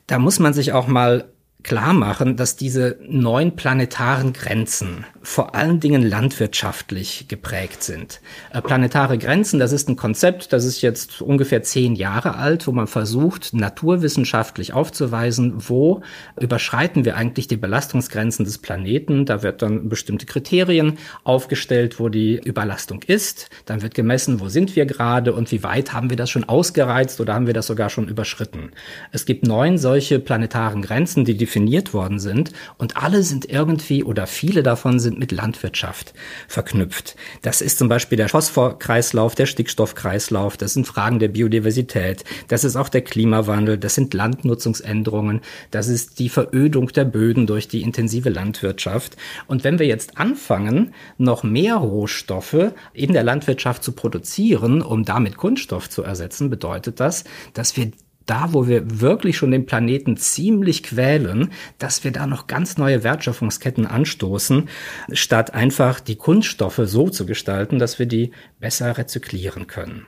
da 0.08 0.20
muss 0.20 0.39
man 0.39 0.53
sich 0.53 0.74
auch 0.74 0.88
mal 0.88 1.30
klar 1.63 1.93
machen, 1.93 2.35
dass 2.35 2.55
diese 2.55 2.97
neuen 3.07 3.55
planetaren 3.55 4.33
Grenzen 4.33 5.05
vor 5.23 5.53
allen 5.53 5.79
Dingen 5.79 6.01
landwirtschaftlich 6.01 7.25
geprägt 7.27 7.83
sind. 7.83 8.21
Äh, 8.51 8.61
planetare 8.61 9.17
Grenzen, 9.17 9.59
das 9.59 9.71
ist 9.71 9.87
ein 9.87 9.95
Konzept, 9.95 10.51
das 10.51 10.65
ist 10.65 10.81
jetzt 10.81 11.21
ungefähr 11.21 11.61
zehn 11.61 11.95
Jahre 11.95 12.35
alt, 12.35 12.65
wo 12.65 12.71
man 12.71 12.87
versucht, 12.87 13.53
naturwissenschaftlich 13.53 14.73
aufzuweisen, 14.73 15.53
wo 15.57 16.01
überschreiten 16.39 17.05
wir 17.05 17.15
eigentlich 17.15 17.47
die 17.47 17.57
Belastungsgrenzen 17.57 18.45
des 18.45 18.57
Planeten. 18.57 19.25
Da 19.25 19.43
wird 19.43 19.61
dann 19.61 19.89
bestimmte 19.89 20.25
Kriterien 20.25 20.97
aufgestellt, 21.23 21.99
wo 21.99 22.09
die 22.09 22.39
Überlastung 22.43 23.03
ist. 23.03 23.49
Dann 23.65 23.83
wird 23.83 23.93
gemessen, 23.93 24.39
wo 24.39 24.49
sind 24.49 24.75
wir 24.75 24.85
gerade 24.85 25.33
und 25.33 25.51
wie 25.51 25.63
weit 25.63 25.93
haben 25.93 26.09
wir 26.09 26.17
das 26.17 26.31
schon 26.31 26.45
ausgereizt 26.45 27.21
oder 27.21 27.35
haben 27.35 27.47
wir 27.47 27.53
das 27.53 27.67
sogar 27.67 27.89
schon 27.89 28.07
überschritten. 28.07 28.71
Es 29.11 29.25
gibt 29.25 29.45
neun 29.45 29.77
solche 29.77 30.19
planetaren 30.19 30.81
Grenzen, 30.81 31.25
die 31.25 31.37
definiert 31.51 31.93
worden 31.93 32.20
sind 32.20 32.53
und 32.77 32.96
alle 32.96 33.24
sind 33.24 33.43
irgendwie 33.43 34.05
oder 34.05 34.25
viele 34.25 34.63
davon 34.63 35.00
sind 35.01 35.20
mit 35.20 35.34
Landwirtschaft 35.34 36.13
verknüpft. 36.48 37.17
Das 37.41 37.60
ist 37.62 37.77
zum 37.77 37.89
Beispiel 37.89 38.17
der 38.17 38.29
Phosphorkreislauf, 38.29 39.36
der 39.36 39.46
Stickstoffkreislauf, 39.46 40.55
das 40.55 40.74
sind 40.74 40.88
Fragen 40.88 41.20
der 41.20 41.27
Biodiversität, 41.27 42.24
das 42.48 42.63
ist 42.63 42.77
auch 42.77 42.88
der 42.88 43.01
Klimawandel, 43.01 43.77
das 43.77 43.96
sind 43.96 44.13
Landnutzungsänderungen, 44.13 45.41
das 45.72 45.89
ist 45.89 46.20
die 46.20 46.29
Verödung 46.29 46.88
der 46.93 47.03
Böden 47.03 47.48
durch 47.48 47.67
die 47.67 47.81
intensive 47.81 48.29
Landwirtschaft. 48.29 49.17
Und 49.48 49.65
wenn 49.65 49.77
wir 49.77 49.88
jetzt 49.88 50.17
anfangen, 50.17 50.93
noch 51.17 51.43
mehr 51.43 51.75
Rohstoffe 51.75 52.72
in 52.93 53.12
der 53.12 53.24
Landwirtschaft 53.24 53.84
zu 53.84 53.91
produzieren, 53.91 54.81
um 54.81 55.03
damit 55.03 55.36
Kunststoff 55.36 55.89
zu 55.89 56.01
ersetzen, 56.01 56.50
bedeutet 56.50 57.01
das, 57.01 57.25
dass 57.53 57.75
wir 57.75 57.91
da, 58.31 58.53
wo 58.53 58.65
wir 58.65 59.01
wirklich 59.01 59.35
schon 59.35 59.51
den 59.51 59.65
Planeten 59.65 60.15
ziemlich 60.15 60.83
quälen, 60.83 61.51
dass 61.79 62.05
wir 62.05 62.11
da 62.11 62.25
noch 62.27 62.47
ganz 62.47 62.77
neue 62.77 63.03
Wertschöpfungsketten 63.03 63.85
anstoßen, 63.85 64.69
statt 65.11 65.53
einfach 65.53 66.00
die 66.00 66.15
Kunststoffe 66.15 66.79
so 66.85 67.09
zu 67.09 67.25
gestalten, 67.25 67.77
dass 67.77 68.00
wir 68.00 68.05
die 68.05 68.31
besser 68.61 68.97
rezyklieren 68.97 69.67
können. 69.67 70.05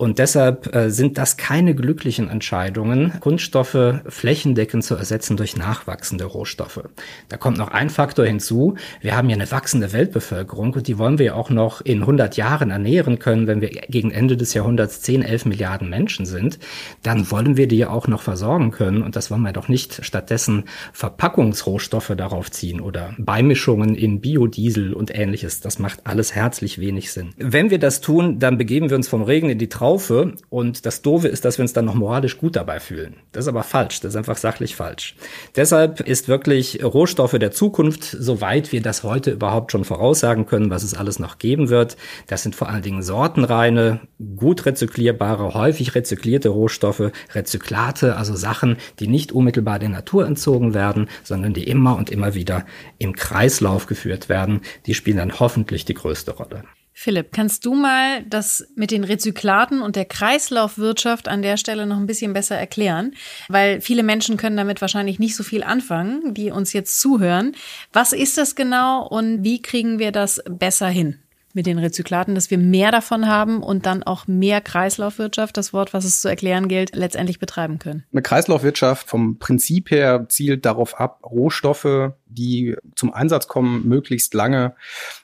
Und 0.00 0.18
deshalb 0.18 0.74
äh, 0.74 0.88
sind 0.88 1.18
das 1.18 1.36
keine 1.36 1.74
glücklichen 1.74 2.30
Entscheidungen, 2.30 3.20
Kunststoffe 3.20 4.00
flächendeckend 4.06 4.82
zu 4.82 4.94
ersetzen 4.94 5.36
durch 5.36 5.58
nachwachsende 5.58 6.24
Rohstoffe. 6.24 6.84
Da 7.28 7.36
kommt 7.36 7.58
noch 7.58 7.68
ein 7.68 7.90
Faktor 7.90 8.24
hinzu. 8.24 8.76
Wir 9.02 9.14
haben 9.14 9.28
ja 9.28 9.36
eine 9.36 9.50
wachsende 9.50 9.92
Weltbevölkerung 9.92 10.72
und 10.72 10.88
die 10.88 10.96
wollen 10.96 11.18
wir 11.18 11.36
auch 11.36 11.50
noch 11.50 11.82
in 11.82 12.00
100 12.00 12.38
Jahren 12.38 12.70
ernähren 12.70 13.18
können, 13.18 13.46
wenn 13.46 13.60
wir 13.60 13.68
gegen 13.68 14.10
Ende 14.10 14.38
des 14.38 14.54
Jahrhunderts 14.54 15.02
10, 15.02 15.20
11 15.20 15.44
Milliarden 15.44 15.90
Menschen 15.90 16.24
sind. 16.24 16.58
Dann 17.02 17.30
wollen 17.30 17.58
wir 17.58 17.68
die 17.68 17.76
ja 17.76 17.90
auch 17.90 18.08
noch 18.08 18.22
versorgen 18.22 18.70
können 18.70 19.02
und 19.02 19.16
das 19.16 19.30
wollen 19.30 19.42
wir 19.42 19.52
doch 19.52 19.68
nicht 19.68 20.02
stattdessen 20.02 20.64
Verpackungsrohstoffe 20.94 22.14
darauf 22.16 22.50
ziehen 22.50 22.80
oder 22.80 23.14
Beimischungen 23.18 23.94
in 23.94 24.22
Biodiesel 24.22 24.94
und 24.94 25.14
ähnliches. 25.14 25.60
Das 25.60 25.78
macht 25.78 26.06
alles 26.06 26.34
herzlich 26.34 26.78
wenig 26.78 27.12
Sinn. 27.12 27.34
Wenn 27.36 27.68
wir 27.68 27.78
das 27.78 28.00
tun, 28.00 28.38
dann 28.38 28.56
begeben 28.56 28.88
wir 28.88 28.96
uns 28.96 29.06
vom 29.06 29.24
Regen 29.24 29.50
in 29.50 29.58
die 29.58 29.68
Traufe 29.68 29.89
Taufe 29.90 30.34
und 30.50 30.86
das 30.86 31.02
Doofe 31.02 31.26
ist, 31.26 31.44
dass 31.44 31.58
wir 31.58 31.64
uns 31.64 31.72
dann 31.72 31.84
noch 31.84 31.94
moralisch 31.94 32.38
gut 32.38 32.54
dabei 32.54 32.78
fühlen. 32.78 33.16
Das 33.32 33.44
ist 33.44 33.48
aber 33.48 33.64
falsch, 33.64 33.98
das 33.98 34.10
ist 34.10 34.16
einfach 34.16 34.36
sachlich 34.36 34.76
falsch. 34.76 35.16
Deshalb 35.56 35.98
ist 35.98 36.28
wirklich 36.28 36.84
Rohstoffe 36.84 37.36
der 37.36 37.50
Zukunft, 37.50 38.04
soweit 38.04 38.70
wir 38.70 38.82
das 38.82 39.02
heute 39.02 39.32
überhaupt 39.32 39.72
schon 39.72 39.84
voraussagen 39.84 40.46
können, 40.46 40.70
was 40.70 40.84
es 40.84 40.94
alles 40.94 41.18
noch 41.18 41.38
geben 41.38 41.70
wird. 41.70 41.96
Das 42.28 42.44
sind 42.44 42.54
vor 42.54 42.68
allen 42.68 42.82
Dingen 42.82 43.02
sortenreine, 43.02 43.98
gut 44.36 44.64
rezyklierbare, 44.64 45.54
häufig 45.54 45.96
rezyklierte 45.96 46.50
Rohstoffe, 46.50 47.10
Rezyklate, 47.34 48.14
also 48.14 48.36
Sachen, 48.36 48.76
die 49.00 49.08
nicht 49.08 49.32
unmittelbar 49.32 49.80
der 49.80 49.88
Natur 49.88 50.24
entzogen 50.24 50.72
werden, 50.72 51.08
sondern 51.24 51.52
die 51.52 51.64
immer 51.64 51.96
und 51.96 52.10
immer 52.10 52.36
wieder 52.36 52.64
im 52.98 53.16
Kreislauf 53.16 53.86
geführt 53.86 54.28
werden. 54.28 54.60
Die 54.86 54.94
spielen 54.94 55.16
dann 55.16 55.40
hoffentlich 55.40 55.84
die 55.84 55.94
größte 55.94 56.30
Rolle. 56.30 56.62
Philipp, 57.02 57.32
kannst 57.32 57.64
du 57.64 57.72
mal 57.72 58.22
das 58.24 58.68
mit 58.74 58.90
den 58.90 59.04
Rezyklaten 59.04 59.80
und 59.80 59.96
der 59.96 60.04
Kreislaufwirtschaft 60.04 61.28
an 61.28 61.40
der 61.40 61.56
Stelle 61.56 61.86
noch 61.86 61.96
ein 61.96 62.04
bisschen 62.04 62.34
besser 62.34 62.58
erklären? 62.58 63.14
Weil 63.48 63.80
viele 63.80 64.02
Menschen 64.02 64.36
können 64.36 64.58
damit 64.58 64.82
wahrscheinlich 64.82 65.18
nicht 65.18 65.34
so 65.34 65.42
viel 65.42 65.62
anfangen, 65.62 66.34
die 66.34 66.50
uns 66.50 66.74
jetzt 66.74 67.00
zuhören. 67.00 67.56
Was 67.94 68.12
ist 68.12 68.36
das 68.36 68.54
genau 68.54 69.08
und 69.08 69.42
wie 69.42 69.62
kriegen 69.62 69.98
wir 69.98 70.12
das 70.12 70.42
besser 70.46 70.88
hin? 70.88 71.16
mit 71.52 71.66
den 71.66 71.78
Rezyklaten, 71.78 72.36
dass 72.36 72.50
wir 72.52 72.58
mehr 72.58 72.92
davon 72.92 73.26
haben 73.26 73.62
und 73.62 73.84
dann 73.86 74.04
auch 74.04 74.28
mehr 74.28 74.60
Kreislaufwirtschaft, 74.60 75.56
das 75.56 75.72
Wort, 75.72 75.92
was 75.92 76.04
es 76.04 76.20
zu 76.20 76.28
erklären 76.28 76.68
gilt, 76.68 76.94
letztendlich 76.94 77.40
betreiben 77.40 77.80
können. 77.80 78.04
Eine 78.12 78.22
Kreislaufwirtschaft 78.22 79.08
vom 79.08 79.38
Prinzip 79.38 79.90
her 79.90 80.26
zielt 80.28 80.64
darauf 80.64 81.00
ab, 81.00 81.20
Rohstoffe 81.24 82.12
die 82.30 82.76
zum 82.94 83.12
Einsatz 83.12 83.48
kommen, 83.48 83.88
möglichst 83.88 84.34
lange 84.34 84.74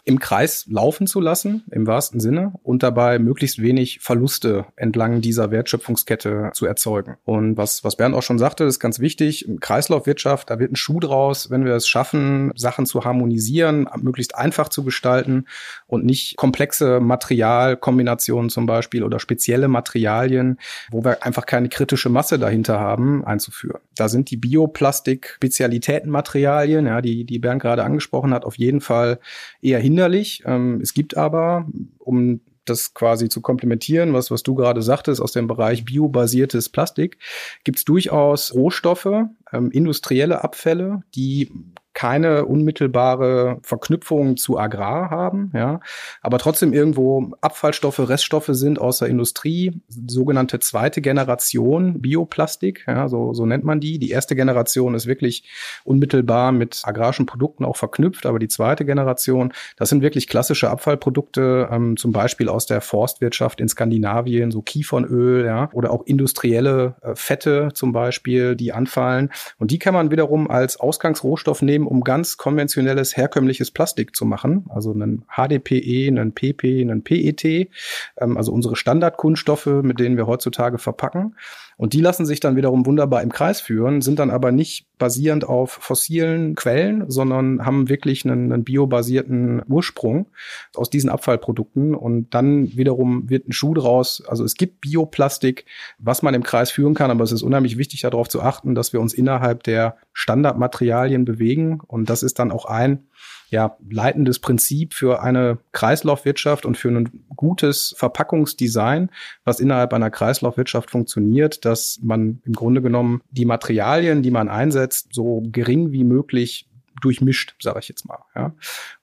im 0.04 0.18
Kreis 0.18 0.66
laufen 0.68 1.06
zu 1.06 1.20
lassen, 1.20 1.64
im 1.70 1.86
wahrsten 1.86 2.20
Sinne, 2.20 2.54
und 2.62 2.82
dabei 2.82 3.18
möglichst 3.18 3.60
wenig 3.60 4.00
Verluste 4.00 4.66
entlang 4.76 5.20
dieser 5.20 5.50
Wertschöpfungskette 5.50 6.50
zu 6.52 6.66
erzeugen. 6.66 7.16
Und 7.24 7.56
was, 7.56 7.84
was 7.84 7.96
Bernd 7.96 8.14
auch 8.14 8.22
schon 8.22 8.38
sagte, 8.38 8.64
ist 8.64 8.80
ganz 8.80 9.00
wichtig, 9.00 9.48
Kreislaufwirtschaft, 9.60 10.50
da 10.50 10.58
wird 10.58 10.72
ein 10.72 10.76
Schuh 10.76 11.00
draus, 11.00 11.50
wenn 11.50 11.64
wir 11.64 11.74
es 11.74 11.88
schaffen, 11.88 12.52
Sachen 12.54 12.86
zu 12.86 13.04
harmonisieren, 13.04 13.88
möglichst 14.00 14.34
einfach 14.34 14.68
zu 14.68 14.84
gestalten 14.84 15.46
und 15.86 16.04
nicht 16.04 16.36
komplexe 16.36 17.00
Materialkombinationen 17.00 18.50
zum 18.50 18.66
Beispiel 18.66 19.02
oder 19.02 19.18
spezielle 19.18 19.68
Materialien, 19.68 20.58
wo 20.90 21.04
wir 21.04 21.24
einfach 21.24 21.46
keine 21.46 21.68
kritische 21.68 22.08
Masse 22.08 22.38
dahinter 22.38 22.80
haben, 22.80 23.24
einzuführen. 23.24 23.80
Da 23.96 24.08
sind 24.08 24.30
die 24.30 24.36
Bioplastik-Spezialitätenmaterialien, 24.36 26.86
ja, 26.86 26.95
die, 27.02 27.24
die 27.24 27.38
Bernd 27.38 27.62
gerade 27.62 27.84
angesprochen 27.84 28.32
hat, 28.32 28.44
auf 28.44 28.58
jeden 28.58 28.80
Fall 28.80 29.18
eher 29.60 29.78
hinderlich. 29.78 30.42
Ähm, 30.46 30.80
es 30.82 30.94
gibt 30.94 31.16
aber, 31.16 31.66
um 31.98 32.40
das 32.64 32.94
quasi 32.94 33.28
zu 33.28 33.40
komplementieren, 33.40 34.12
was, 34.12 34.30
was 34.30 34.42
du 34.42 34.54
gerade 34.54 34.82
sagtest, 34.82 35.20
aus 35.20 35.32
dem 35.32 35.46
Bereich 35.46 35.84
biobasiertes 35.84 36.68
Plastik, 36.68 37.18
gibt 37.64 37.78
es 37.78 37.84
durchaus 37.84 38.54
Rohstoffe, 38.54 39.06
ähm, 39.52 39.70
industrielle 39.70 40.42
Abfälle, 40.42 41.02
die 41.14 41.50
keine 41.96 42.44
unmittelbare 42.44 43.58
Verknüpfung 43.62 44.36
zu 44.36 44.58
Agrar 44.58 45.08
haben, 45.08 45.50
ja, 45.54 45.80
aber 46.20 46.36
trotzdem 46.36 46.74
irgendwo 46.74 47.32
Abfallstoffe, 47.40 47.98
Reststoffe 47.98 48.50
sind 48.50 48.78
aus 48.78 48.98
der 48.98 49.08
Industrie, 49.08 49.80
sogenannte 49.88 50.58
zweite 50.58 51.00
Generation 51.00 52.02
Bioplastik, 52.02 52.84
ja, 52.86 53.08
so, 53.08 53.32
so 53.32 53.46
nennt 53.46 53.64
man 53.64 53.80
die. 53.80 53.98
Die 53.98 54.10
erste 54.10 54.36
Generation 54.36 54.94
ist 54.94 55.06
wirklich 55.06 55.48
unmittelbar 55.84 56.52
mit 56.52 56.82
agrarischen 56.84 57.24
Produkten 57.24 57.64
auch 57.64 57.78
verknüpft, 57.78 58.26
aber 58.26 58.38
die 58.38 58.48
zweite 58.48 58.84
Generation, 58.84 59.54
das 59.78 59.88
sind 59.88 60.02
wirklich 60.02 60.28
klassische 60.28 60.68
Abfallprodukte, 60.68 61.70
ähm, 61.72 61.96
zum 61.96 62.12
Beispiel 62.12 62.50
aus 62.50 62.66
der 62.66 62.82
Forstwirtschaft 62.82 63.58
in 63.58 63.68
Skandinavien, 63.68 64.50
so 64.50 64.60
Kiefernöl, 64.60 65.46
ja, 65.46 65.70
oder 65.72 65.92
auch 65.92 66.04
industrielle 66.04 66.96
äh, 67.00 67.14
Fette 67.14 67.70
zum 67.72 67.92
Beispiel, 67.92 68.54
die 68.54 68.74
anfallen. 68.74 69.30
Und 69.58 69.70
die 69.70 69.78
kann 69.78 69.94
man 69.94 70.10
wiederum 70.10 70.50
als 70.50 70.78
Ausgangsrohstoff 70.78 71.62
nehmen, 71.62 71.85
um 71.86 72.02
ganz 72.02 72.36
konventionelles, 72.36 73.16
herkömmliches 73.16 73.70
Plastik 73.70 74.14
zu 74.14 74.24
machen, 74.24 74.66
also 74.68 74.92
einen 74.92 75.24
HDPE, 75.28 76.08
einen 76.08 76.32
PP, 76.32 76.80
einen 76.80 77.02
PET, 77.02 77.70
ähm, 78.18 78.36
also 78.36 78.52
unsere 78.52 78.76
Standardkunststoffe, 78.76 79.66
mit 79.66 80.00
denen 80.00 80.16
wir 80.16 80.26
heutzutage 80.26 80.78
verpacken. 80.78 81.36
Und 81.76 81.92
die 81.92 82.00
lassen 82.00 82.24
sich 82.24 82.40
dann 82.40 82.56
wiederum 82.56 82.86
wunderbar 82.86 83.22
im 83.22 83.30
Kreis 83.30 83.60
führen, 83.60 84.00
sind 84.00 84.18
dann 84.18 84.30
aber 84.30 84.50
nicht 84.50 84.86
basierend 84.98 85.44
auf 85.44 85.72
fossilen 85.72 86.54
Quellen, 86.54 87.10
sondern 87.10 87.66
haben 87.66 87.90
wirklich 87.90 88.24
einen, 88.24 88.50
einen 88.50 88.64
biobasierten 88.64 89.62
Ursprung 89.68 90.26
aus 90.74 90.88
diesen 90.88 91.10
Abfallprodukten. 91.10 91.94
Und 91.94 92.34
dann 92.34 92.74
wiederum 92.76 93.28
wird 93.28 93.46
ein 93.46 93.52
Schuh 93.52 93.74
draus. 93.74 94.22
Also 94.26 94.42
es 94.42 94.54
gibt 94.54 94.80
Bioplastik, 94.80 95.66
was 95.98 96.22
man 96.22 96.32
im 96.32 96.42
Kreis 96.42 96.70
führen 96.70 96.94
kann, 96.94 97.10
aber 97.10 97.24
es 97.24 97.32
ist 97.32 97.42
unheimlich 97.42 97.76
wichtig 97.76 98.00
darauf 98.00 98.28
zu 98.28 98.40
achten, 98.40 98.74
dass 98.74 98.94
wir 98.94 99.00
uns 99.00 99.12
innerhalb 99.12 99.62
der 99.62 99.96
Standardmaterialien 100.14 101.26
bewegen. 101.26 101.80
Und 101.86 102.08
das 102.08 102.22
ist 102.22 102.38
dann 102.38 102.52
auch 102.52 102.64
ein 102.64 103.06
ja, 103.48 103.76
leitendes 103.88 104.38
Prinzip 104.38 104.94
für 104.94 105.22
eine 105.22 105.58
Kreislaufwirtschaft 105.72 106.66
und 106.66 106.76
für 106.76 106.88
ein 106.88 107.24
gutes 107.34 107.94
Verpackungsdesign, 107.96 109.10
was 109.44 109.60
innerhalb 109.60 109.92
einer 109.92 110.10
Kreislaufwirtschaft 110.10 110.90
funktioniert, 110.90 111.64
dass 111.64 111.98
man 112.02 112.40
im 112.44 112.52
Grunde 112.52 112.82
genommen 112.82 113.22
die 113.30 113.44
Materialien, 113.44 114.22
die 114.22 114.30
man 114.30 114.48
einsetzt, 114.48 115.08
so 115.12 115.42
gering 115.50 115.92
wie 115.92 116.04
möglich 116.04 116.68
durchmischt, 117.00 117.54
sage 117.60 117.78
ich 117.80 117.88
jetzt 117.88 118.06
mal. 118.06 118.18
Ja. 118.34 118.52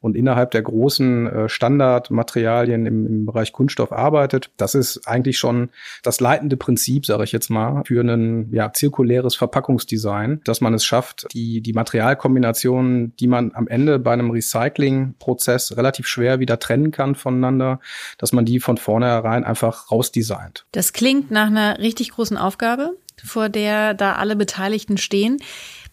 Und 0.02 0.16
innerhalb 0.16 0.52
der 0.52 0.62
großen 0.62 1.28
äh, 1.28 1.50
Standardmaterialien 1.50 2.86
im, 2.86 3.06
im 3.08 3.26
Bereich 3.26 3.52
Kunststoff 3.52 3.92
arbeitet, 3.92 4.52
das 4.58 4.76
ist 4.76 5.08
eigentlich 5.08 5.38
schon 5.38 5.70
das 6.02 6.20
leitende 6.20 6.58
Prinzip, 6.58 7.06
sage 7.06 7.24
ich 7.24 7.32
jetzt 7.32 7.50
mal, 7.50 7.84
für 7.86 8.02
ein 8.02 8.54
ja, 8.54 8.72
zirkuläres 8.74 9.36
Verpackungsdesign, 9.36 10.42
dass 10.46 10.62
man 10.62 10.74
es 10.74 10.86
schafft, 10.86 11.28
die, 11.34 11.62
die 11.62 11.74
Materialkombinationen, 11.74 13.16
die 13.18 13.28
man 13.28 13.52
am 13.54 13.68
Ende 13.68 14.00
bei 14.00 14.14
einem 14.14 14.32
Recyclingprozess 14.32 15.78
relativ 15.78 16.08
schwer 16.08 16.40
wieder 16.40 16.60
trennen 16.60 16.92
kann 16.92 17.16
voneinander, 17.16 17.80
dass 18.18 18.34
man 18.34 18.46
die 18.46 18.60
von 18.60 18.78
vornherein 18.78 19.44
einfach 19.44 19.92
rausdesignt. 19.92 20.66
Das 20.72 20.94
klingt 20.94 21.32
nach 21.32 21.48
einer 21.48 21.80
richtig 21.80 22.12
großen 22.12 22.38
Aufgabe, 22.38 22.98
vor 23.24 23.50
der 23.50 23.94
da 23.94 24.14
alle 24.14 24.36
Beteiligten 24.36 24.98
stehen. 24.98 25.38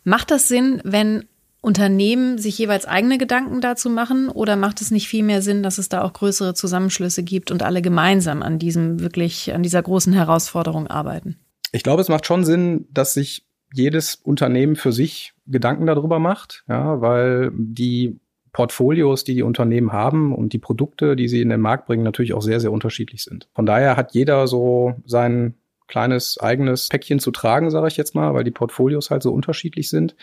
Macht 0.04 0.30
das 0.30 0.48
Sinn, 0.48 0.80
wenn 0.84 1.26
Unternehmen 1.62 2.38
sich 2.38 2.56
jeweils 2.58 2.86
eigene 2.86 3.18
Gedanken 3.18 3.60
dazu 3.60 3.90
machen 3.90 4.28
oder 4.28 4.56
macht 4.56 4.80
es 4.80 4.90
nicht 4.90 5.08
viel 5.08 5.22
mehr 5.22 5.42
Sinn, 5.42 5.62
dass 5.62 5.78
es 5.78 5.88
da 5.88 6.02
auch 6.02 6.12
größere 6.12 6.54
Zusammenschlüsse 6.54 7.22
gibt 7.22 7.50
und 7.50 7.62
alle 7.62 7.82
gemeinsam 7.82 8.42
an 8.42 8.58
diesem 8.58 9.00
wirklich, 9.00 9.52
an 9.52 9.62
dieser 9.62 9.82
großen 9.82 10.12
Herausforderung 10.12 10.86
arbeiten? 10.86 11.36
Ich 11.72 11.82
glaube, 11.82 12.00
es 12.00 12.08
macht 12.08 12.26
schon 12.26 12.44
Sinn, 12.44 12.86
dass 12.90 13.14
sich 13.14 13.44
jedes 13.72 14.14
Unternehmen 14.16 14.74
für 14.74 14.92
sich 14.92 15.34
Gedanken 15.46 15.86
darüber 15.86 16.18
macht, 16.18 16.64
ja, 16.68 17.00
weil 17.00 17.52
die 17.54 18.18
Portfolios, 18.52 19.22
die 19.22 19.34
die 19.34 19.42
Unternehmen 19.42 19.92
haben 19.92 20.34
und 20.34 20.52
die 20.52 20.58
Produkte, 20.58 21.14
die 21.14 21.28
sie 21.28 21.40
in 21.40 21.50
den 21.50 21.60
Markt 21.60 21.86
bringen, 21.86 22.02
natürlich 22.02 22.32
auch 22.32 22.42
sehr, 22.42 22.58
sehr 22.58 22.72
unterschiedlich 22.72 23.22
sind. 23.22 23.48
Von 23.54 23.66
daher 23.66 23.96
hat 23.96 24.12
jeder 24.12 24.46
so 24.48 24.94
sein 25.04 25.54
kleines 25.86 26.38
eigenes 26.38 26.88
Päckchen 26.88 27.18
zu 27.18 27.30
tragen, 27.32 27.70
sage 27.70 27.88
ich 27.88 27.96
jetzt 27.96 28.14
mal, 28.14 28.32
weil 28.32 28.44
die 28.44 28.50
Portfolios 28.50 29.10
halt 29.10 29.22
so 29.22 29.32
unterschiedlich 29.32 29.90
sind. 29.90 30.16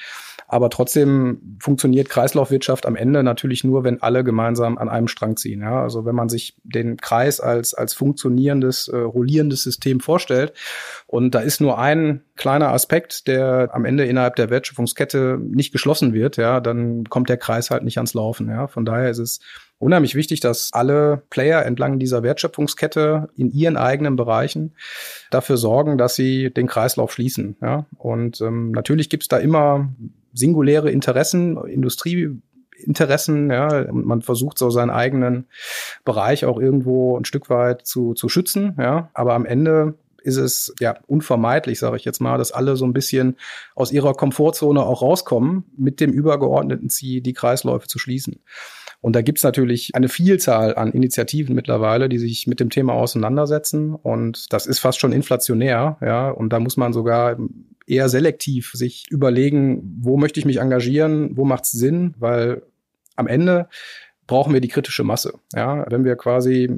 Aber 0.49 0.69
trotzdem 0.69 1.57
funktioniert 1.59 2.07
Kreislaufwirtschaft 2.07 2.85
am 2.85 2.95
Ende 2.95 3.21
natürlich 3.21 3.65
nur, 3.65 3.83
wenn 3.83 4.01
alle 4.01 4.23
gemeinsam 4.23 4.77
an 4.77 4.87
einem 4.87 5.09
Strang 5.09 5.35
ziehen. 5.35 5.59
Ja? 5.59 5.81
Also 5.81 6.05
wenn 6.05 6.15
man 6.15 6.29
sich 6.29 6.55
den 6.63 6.95
Kreis 6.95 7.41
als, 7.41 7.73
als 7.73 7.93
funktionierendes, 7.93 8.87
äh, 8.87 8.95
rollierendes 8.95 9.63
System 9.63 9.99
vorstellt 9.99 10.53
und 11.05 11.35
da 11.35 11.41
ist 11.41 11.59
nur 11.59 11.77
ein 11.77 12.21
kleiner 12.37 12.71
Aspekt, 12.71 13.27
der 13.27 13.71
am 13.73 13.83
Ende 13.83 14.05
innerhalb 14.05 14.37
der 14.37 14.49
Wertschöpfungskette 14.49 15.37
nicht 15.41 15.73
geschlossen 15.73 16.13
wird, 16.13 16.37
ja, 16.37 16.61
dann 16.61 17.03
kommt 17.05 17.27
der 17.27 17.37
Kreis 17.37 17.69
halt 17.69 17.83
nicht 17.83 17.97
ans 17.97 18.13
Laufen. 18.13 18.49
Ja? 18.49 18.67
Von 18.67 18.85
daher 18.85 19.09
ist 19.09 19.19
es 19.19 19.41
unheimlich 19.79 20.15
wichtig, 20.15 20.39
dass 20.39 20.69
alle 20.71 21.23
Player 21.29 21.65
entlang 21.65 21.99
dieser 21.99 22.23
Wertschöpfungskette 22.23 23.27
in 23.35 23.51
ihren 23.51 23.75
eigenen 23.75 24.15
Bereichen 24.15 24.75
dafür 25.29 25.57
sorgen, 25.57 25.97
dass 25.97 26.15
sie 26.15 26.53
den 26.53 26.67
Kreislauf 26.67 27.11
schließen. 27.11 27.57
Ja? 27.61 27.85
Und 27.97 28.39
ähm, 28.39 28.71
natürlich 28.71 29.09
gibt's 29.09 29.27
da 29.27 29.37
immer 29.37 29.89
singuläre 30.33 30.91
Interessen, 30.91 31.57
Industrie 31.67 32.39
Interessen, 32.79 33.49
ja, 33.49 33.89
und 33.89 34.05
man 34.05 34.21
versucht 34.21 34.57
so 34.59 34.69
seinen 34.69 34.91
eigenen 34.91 35.47
Bereich 36.05 36.45
auch 36.45 36.59
irgendwo 36.59 37.17
ein 37.17 37.25
Stück 37.25 37.49
weit 37.49 37.87
zu, 37.87 38.13
zu 38.13 38.29
schützen, 38.29 38.75
ja, 38.77 39.09
aber 39.13 39.33
am 39.33 39.45
Ende 39.45 39.95
ist 40.27 40.37
es 40.37 40.73
ja 40.79 40.97
unvermeidlich, 41.07 41.79
sage 41.79 41.95
ich 41.95 42.05
jetzt 42.05 42.19
mal, 42.19 42.37
dass 42.37 42.51
alle 42.51 42.75
so 42.75 42.85
ein 42.85 42.93
bisschen 42.93 43.37
aus 43.75 43.91
ihrer 43.91 44.13
Komfortzone 44.13 44.83
auch 44.83 45.01
rauskommen, 45.01 45.63
mit 45.77 46.01
dem 46.01 46.11
übergeordneten 46.11 46.89
Ziel, 46.89 47.21
die 47.21 47.33
Kreisläufe 47.33 47.87
zu 47.87 47.97
schließen. 47.97 48.41
Und 48.99 49.15
da 49.15 49.21
gibt's 49.21 49.43
natürlich 49.43 49.95
eine 49.95 50.09
Vielzahl 50.09 50.75
an 50.75 50.91
Initiativen 50.91 51.55
mittlerweile, 51.55 52.09
die 52.09 52.17
sich 52.17 52.45
mit 52.45 52.59
dem 52.59 52.69
Thema 52.69 52.93
auseinandersetzen. 52.93 53.95
Und 53.95 54.51
das 54.51 54.65
ist 54.65 54.79
fast 54.79 54.99
schon 54.99 55.13
inflationär, 55.13 55.97
ja. 56.01 56.29
Und 56.29 56.51
da 56.51 56.59
muss 56.59 56.77
man 56.77 56.93
sogar 56.93 57.37
eher 57.87 58.09
selektiv 58.09 58.71
sich 58.73 59.05
überlegen, 59.09 59.97
wo 60.01 60.17
möchte 60.17 60.39
ich 60.39 60.45
mich 60.45 60.59
engagieren, 60.59 61.35
wo 61.35 61.45
macht's 61.45 61.71
Sinn, 61.71 62.13
weil 62.19 62.61
am 63.15 63.27
Ende 63.27 63.67
brauchen 64.27 64.53
wir 64.53 64.61
die 64.61 64.67
kritische 64.67 65.03
Masse. 65.03 65.33
Ja, 65.55 65.85
wenn 65.89 66.03
wir 66.03 66.15
quasi 66.17 66.69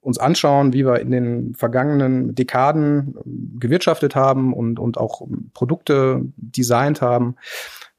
uns 0.00 0.18
anschauen, 0.18 0.72
wie 0.72 0.86
wir 0.86 1.00
in 1.00 1.10
den 1.10 1.54
vergangenen 1.54 2.34
Dekaden 2.34 3.14
gewirtschaftet 3.58 4.14
haben 4.14 4.54
und, 4.54 4.78
und 4.78 4.96
auch 4.96 5.26
Produkte 5.52 6.22
designt 6.36 7.02
haben, 7.02 7.36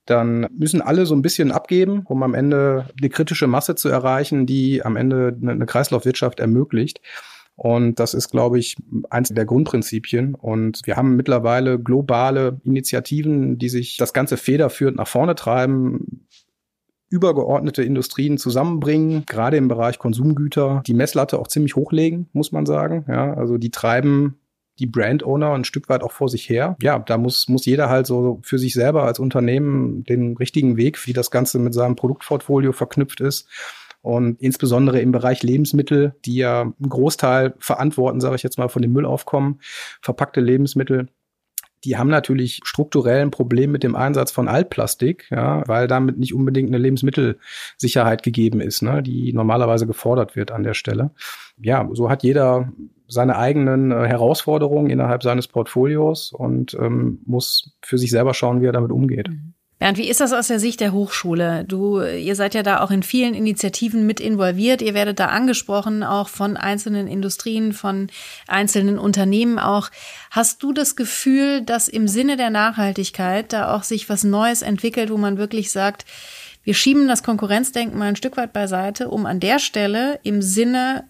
dann 0.06 0.48
müssen 0.58 0.82
alle 0.82 1.06
so 1.06 1.14
ein 1.14 1.22
bisschen 1.22 1.52
abgeben, 1.52 2.04
um 2.06 2.24
am 2.24 2.34
Ende 2.34 2.88
die 3.00 3.10
kritische 3.10 3.46
Masse 3.46 3.76
zu 3.76 3.88
erreichen, 3.88 4.48
die 4.48 4.84
am 4.84 4.96
Ende 4.96 5.38
eine 5.42 5.66
Kreislaufwirtschaft 5.66 6.40
ermöglicht. 6.40 7.02
Und 7.64 8.00
das 8.00 8.16
ist, 8.16 8.30
glaube 8.30 8.58
ich, 8.58 8.76
eins 9.12 9.30
der 9.30 9.46
Grundprinzipien. 9.46 10.34
Und 10.34 10.82
wir 10.86 10.96
haben 10.98 11.16
mittlerweile 11.16 11.78
globale 11.78 12.60
Initiativen, 12.64 13.60
die 13.60 13.70
sich 13.70 13.98
das 13.98 14.14
Ganze 14.14 14.38
federführend 14.38 14.98
nach 14.98 15.08
vorne 15.08 15.36
treiben 15.36 16.26
übergeordnete 17.12 17.84
Industrien 17.84 18.40
zusammenbringen, 18.40 19.26
gerade 19.28 19.58
im 19.58 19.68
Bereich 19.68 20.00
Konsumgüter, 20.00 20.82
die 20.88 20.94
Messlatte 20.94 21.38
auch 21.38 21.48
ziemlich 21.48 21.76
hochlegen, 21.76 22.30
muss 22.32 22.54
man 22.54 22.66
sagen. 22.66 23.06
Ja, 23.08 23.34
also 23.34 23.58
die 23.58 23.70
treiben 23.70 24.40
die 24.80 24.88
Brand 24.88 25.24
Owner 25.24 25.54
ein 25.54 25.66
Stück 25.66 25.90
weit 25.90 26.02
auch 26.02 26.14
vor 26.14 26.30
sich 26.30 26.50
her. 26.50 26.78
Ja, 26.82 26.98
da 26.98 27.18
muss, 27.18 27.48
muss 27.48 27.66
jeder 27.66 27.90
halt 27.90 28.08
so 28.08 28.40
für 28.44 28.58
sich 28.58 28.74
selber 28.74 29.04
als 29.04 29.20
Unternehmen 29.20 30.04
den 30.06 30.36
richtigen 30.38 30.78
Weg, 30.78 31.06
wie 31.06 31.14
das 31.14 31.30
Ganze 31.30 31.60
mit 31.60 31.74
seinem 31.74 31.96
Produktportfolio 31.96 32.72
verknüpft 32.72 33.22
ist. 33.22 33.48
Und 34.02 34.42
insbesondere 34.42 35.00
im 35.00 35.12
Bereich 35.12 35.44
Lebensmittel, 35.44 36.16
die 36.26 36.36
ja 36.36 36.62
einen 36.62 36.90
Großteil 36.90 37.54
verantworten, 37.60 38.20
sage 38.20 38.36
ich 38.36 38.44
jetzt 38.44 38.58
mal, 38.58 38.70
von 38.70 38.82
dem 38.82 38.94
Müllaufkommen, 38.94 39.60
verpackte 40.02 40.42
Lebensmittel, 40.42 41.08
die 41.84 41.98
haben 41.98 42.10
natürlich 42.10 42.62
strukturell 42.64 43.22
ein 43.22 43.32
Problem 43.32 43.72
mit 43.72 43.84
dem 43.84 43.96
Einsatz 43.96 44.32
von 44.32 44.48
Altplastik, 44.48 45.28
ja, 45.32 45.64
weil 45.68 45.88
damit 45.88 46.18
nicht 46.18 46.34
unbedingt 46.34 46.70
eine 46.70 46.78
Lebensmittelsicherheit 46.78 48.24
gegeben 48.24 48.62
ist, 48.62 48.82
ne, 48.84 49.02
die 49.02 49.34
normalerweise 49.34 49.88
gefordert 49.88 50.36
wird 50.36 50.52
an 50.52 50.64
der 50.64 50.76
Stelle. 50.76 51.12
Ja, 51.58 51.88
so 51.94 52.10
hat 52.10 52.24
jeder 52.24 52.72
seine 53.08 53.36
eigenen 53.38 53.92
äh, 53.92 54.08
Herausforderungen 54.08 54.90
innerhalb 54.90 55.24
seines 55.24 55.48
Portfolios 55.48 56.32
und 56.32 56.76
ähm, 56.76 57.20
muss 57.26 57.76
für 57.82 57.98
sich 57.98 58.12
selber 58.12 58.34
schauen, 58.34 58.62
wie 58.62 58.68
er 58.68 58.74
damit 58.74 58.92
umgeht. 58.92 59.30
Mhm. 59.30 59.54
Bernd, 59.82 59.98
wie 59.98 60.10
ist 60.10 60.22
das 60.22 60.32
aus 60.32 60.46
der 60.46 60.60
Sicht 60.60 60.80
der 60.80 60.94
Hochschule? 60.94 61.66
Du, 61.68 62.04
ihr 62.04 62.36
seid 62.36 62.54
ja 62.54 62.62
da 62.62 62.82
auch 62.82 62.92
in 62.92 63.02
vielen 63.02 63.34
Initiativen 63.34 64.06
mit 64.06 64.20
involviert. 64.20 64.84
Ihr 64.84 64.94
werdet 64.94 65.20
da 65.20 65.30
angesprochen, 65.30 66.04
auch 66.04 66.30
von 66.30 66.56
einzelnen 66.56 67.08
Industrien, 67.08 67.74
von 67.74 68.12
einzelnen 68.48 69.00
Unternehmen 69.00 69.58
auch. 69.58 69.90
Hast 70.30 70.62
du 70.62 70.72
das 70.72 70.96
Gefühl, 70.96 71.62
dass 71.62 71.88
im 71.88 72.08
Sinne 72.08 72.38
der 72.38 72.52
Nachhaltigkeit 72.52 73.54
da 73.54 73.76
auch 73.76 73.82
sich 73.82 74.08
was 74.08 74.24
Neues 74.24 74.62
entwickelt, 74.62 75.10
wo 75.10 75.18
man 75.18 75.40
wirklich 75.40 75.72
sagt, 75.72 76.06
wir 76.64 76.76
schieben 76.76 77.08
das 77.08 77.24
Konkurrenzdenken 77.24 77.98
mal 77.98 78.10
ein 78.10 78.16
Stück 78.16 78.38
weit 78.38 78.54
beiseite, 78.54 79.10
um 79.10 79.26
an 79.26 79.40
der 79.40 79.58
Stelle 79.58 80.20
im 80.22 80.44
Sinne 80.44 81.06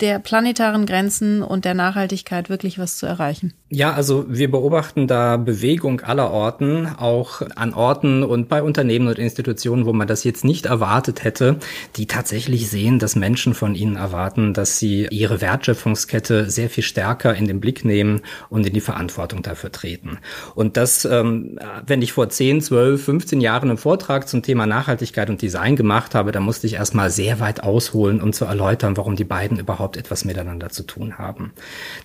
der 0.00 0.18
planetaren 0.18 0.86
Grenzen 0.86 1.42
und 1.42 1.64
der 1.64 1.74
Nachhaltigkeit 1.74 2.48
wirklich 2.48 2.78
was 2.78 2.96
zu 2.96 3.06
erreichen? 3.06 3.52
Ja, 3.72 3.92
also 3.92 4.24
wir 4.28 4.50
beobachten 4.50 5.06
da 5.06 5.36
Bewegung 5.36 6.00
aller 6.00 6.32
Orten, 6.32 6.88
auch 6.98 7.42
an 7.54 7.72
Orten 7.72 8.24
und 8.24 8.48
bei 8.48 8.64
Unternehmen 8.64 9.06
und 9.06 9.16
Institutionen, 9.16 9.86
wo 9.86 9.92
man 9.92 10.08
das 10.08 10.24
jetzt 10.24 10.44
nicht 10.44 10.66
erwartet 10.66 11.22
hätte, 11.22 11.58
die 11.94 12.06
tatsächlich 12.06 12.68
sehen, 12.68 12.98
dass 12.98 13.14
Menschen 13.14 13.54
von 13.54 13.76
ihnen 13.76 13.94
erwarten, 13.94 14.54
dass 14.54 14.78
sie 14.78 15.06
ihre 15.10 15.40
Wertschöpfungskette 15.40 16.50
sehr 16.50 16.68
viel 16.68 16.82
stärker 16.82 17.36
in 17.36 17.46
den 17.46 17.60
Blick 17.60 17.84
nehmen 17.84 18.22
und 18.48 18.66
in 18.66 18.72
die 18.72 18.80
Verantwortung 18.80 19.42
dafür 19.42 19.70
treten. 19.70 20.18
Und 20.56 20.76
das, 20.76 21.04
ähm, 21.04 21.60
wenn 21.86 22.02
ich 22.02 22.12
vor 22.12 22.28
10, 22.28 22.62
12, 22.62 23.04
15 23.04 23.40
Jahren 23.40 23.68
einen 23.68 23.78
Vortrag 23.78 24.26
zum 24.26 24.42
Thema 24.42 24.66
Nachhaltigkeit 24.66 25.30
und 25.30 25.42
Design 25.42 25.76
gemacht 25.76 26.16
habe, 26.16 26.32
da 26.32 26.40
musste 26.40 26.66
ich 26.66 26.74
erstmal 26.74 27.10
sehr 27.10 27.38
weit 27.38 27.62
ausholen, 27.62 28.20
um 28.20 28.32
zu 28.32 28.46
erläutern, 28.46 28.96
warum 28.96 29.14
die 29.14 29.22
beiden 29.22 29.60
überhaupt 29.60 29.89
überhaupt 29.90 29.96
etwas 29.96 30.24
miteinander 30.24 30.70
zu 30.70 30.84
tun 30.84 31.18
haben. 31.18 31.52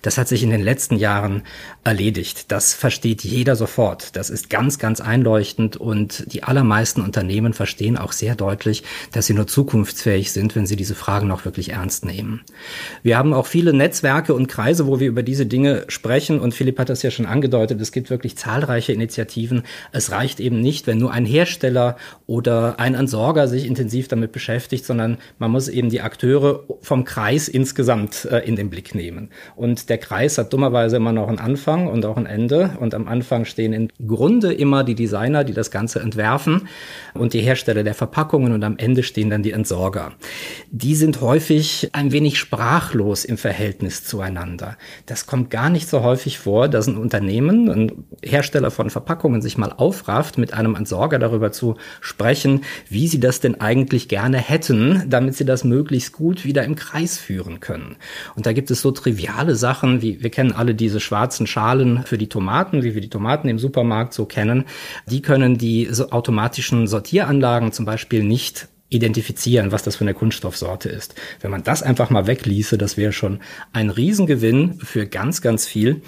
Das 0.02 0.18
hat 0.18 0.28
sich 0.28 0.42
in 0.42 0.50
den 0.50 0.62
letzten 0.62 0.96
Jahren 0.96 1.42
erledigt. 1.84 2.50
Das 2.50 2.74
versteht 2.74 3.22
jeder 3.22 3.54
sofort. 3.54 4.16
Das 4.16 4.30
ist 4.30 4.50
ganz, 4.50 4.78
ganz 4.78 5.00
einleuchtend 5.00 5.76
und 5.76 6.24
die 6.32 6.42
allermeisten 6.42 7.02
Unternehmen 7.02 7.52
verstehen 7.52 7.96
auch 7.96 8.12
sehr 8.12 8.34
deutlich, 8.34 8.82
dass 9.12 9.26
sie 9.26 9.34
nur 9.34 9.46
zukunftsfähig 9.46 10.32
sind, 10.32 10.56
wenn 10.56 10.66
sie 10.66 10.76
diese 10.76 10.94
Fragen 10.94 11.30
auch 11.30 11.44
wirklich 11.44 11.70
ernst 11.70 12.04
nehmen. 12.04 12.42
Wir 13.02 13.18
haben 13.18 13.32
auch 13.32 13.46
viele 13.46 13.72
Netzwerke 13.72 14.34
und 14.34 14.48
Kreise, 14.48 14.86
wo 14.86 14.98
wir 14.98 15.08
über 15.08 15.22
diese 15.22 15.46
Dinge 15.46 15.84
sprechen 15.88 16.40
und 16.40 16.54
Philipp 16.54 16.78
hat 16.78 16.88
das 16.88 17.02
ja 17.02 17.10
schon 17.10 17.26
angedeutet. 17.26 17.80
Es 17.80 17.92
gibt 17.92 18.10
wirklich 18.10 18.36
zahlreiche 18.36 18.92
Initiativen. 18.92 19.62
Es 19.92 20.10
reicht 20.10 20.40
eben 20.40 20.60
nicht, 20.60 20.86
wenn 20.86 20.98
nur 20.98 21.12
ein 21.12 21.26
Hersteller 21.26 21.96
oder 22.26 22.80
ein 22.80 22.94
Entsorger 22.94 23.46
sich 23.46 23.66
intensiv 23.66 24.08
damit 24.08 24.32
beschäftigt, 24.32 24.84
sondern 24.84 25.18
man 25.38 25.50
muss 25.50 25.68
eben 25.68 25.90
die 25.90 26.00
Akteure 26.00 26.64
vom 26.80 27.04
Kreis 27.04 27.48
ins 27.48 27.75
insgesamt 27.76 28.24
äh, 28.24 28.38
in 28.38 28.56
den 28.56 28.70
Blick 28.70 28.94
nehmen. 28.94 29.28
Und 29.54 29.90
der 29.90 29.98
Kreis 29.98 30.38
hat 30.38 30.50
dummerweise 30.50 30.96
immer 30.96 31.12
noch 31.12 31.28
einen 31.28 31.38
Anfang 31.38 31.88
und 31.88 32.06
auch 32.06 32.16
ein 32.16 32.24
Ende. 32.24 32.70
Und 32.80 32.94
am 32.94 33.06
Anfang 33.06 33.44
stehen 33.44 33.74
im 33.74 33.88
Grunde 34.06 34.54
immer 34.54 34.82
die 34.82 34.94
Designer, 34.94 35.44
die 35.44 35.52
das 35.52 35.70
Ganze 35.70 36.00
entwerfen 36.00 36.68
und 37.12 37.34
die 37.34 37.40
Hersteller 37.40 37.84
der 37.84 37.92
Verpackungen 37.92 38.54
und 38.54 38.64
am 38.64 38.78
Ende 38.78 39.02
stehen 39.02 39.28
dann 39.28 39.42
die 39.42 39.50
Entsorger. 39.52 40.12
Die 40.70 40.94
sind 40.94 41.20
häufig 41.20 41.90
ein 41.92 42.12
wenig 42.12 42.38
sprachlos 42.38 43.26
im 43.26 43.36
Verhältnis 43.36 44.04
zueinander. 44.04 44.78
Das 45.04 45.26
kommt 45.26 45.50
gar 45.50 45.68
nicht 45.68 45.86
so 45.86 46.02
häufig 46.02 46.38
vor, 46.38 46.68
dass 46.68 46.86
ein 46.86 46.96
Unternehmen, 46.96 47.68
ein 47.68 48.04
Hersteller 48.24 48.70
von 48.70 48.88
Verpackungen 48.88 49.42
sich 49.42 49.58
mal 49.58 49.72
aufrafft, 49.76 50.38
mit 50.38 50.54
einem 50.54 50.76
Entsorger 50.76 51.18
darüber 51.18 51.52
zu 51.52 51.76
sprechen, 52.00 52.62
wie 52.88 53.06
sie 53.06 53.20
das 53.20 53.40
denn 53.40 53.60
eigentlich 53.60 54.08
gerne 54.08 54.38
hätten, 54.38 55.04
damit 55.10 55.34
sie 55.34 55.44
das 55.44 55.62
möglichst 55.62 56.14
gut 56.14 56.46
wieder 56.46 56.64
im 56.64 56.74
Kreis 56.74 57.18
führen 57.18 57.55
können 57.60 57.76
können. 57.76 57.96
Und 58.34 58.46
da 58.46 58.52
gibt 58.52 58.70
es 58.70 58.80
so 58.80 58.90
triviale 58.90 59.54
Sachen, 59.54 60.02
wie 60.02 60.22
wir 60.22 60.30
kennen 60.30 60.52
alle 60.52 60.74
diese 60.74 61.00
schwarzen 61.00 61.46
Schalen 61.46 62.02
für 62.04 62.18
die 62.18 62.28
Tomaten, 62.28 62.82
wie 62.82 62.94
wir 62.94 63.00
die 63.00 63.10
Tomaten 63.10 63.48
im 63.48 63.58
Supermarkt 63.58 64.14
so 64.14 64.24
kennen. 64.24 64.64
Die 65.06 65.22
können 65.22 65.58
die 65.58 65.90
automatischen 66.10 66.86
Sortieranlagen 66.86 67.72
zum 67.72 67.84
Beispiel 67.84 68.22
nicht 68.22 68.68
identifizieren, 68.88 69.72
was 69.72 69.82
das 69.82 69.96
für 69.96 70.04
eine 70.04 70.14
Kunststoffsorte 70.14 70.88
ist. 70.88 71.16
Wenn 71.40 71.50
man 71.50 71.64
das 71.64 71.82
einfach 71.82 72.10
mal 72.10 72.28
wegließe, 72.28 72.78
das 72.78 72.96
wäre 72.96 73.12
schon 73.12 73.40
ein 73.72 73.90
Riesengewinn 73.90 74.78
für 74.78 75.06
ganz, 75.06 75.42
ganz 75.42 75.66
viel. 75.66 76.02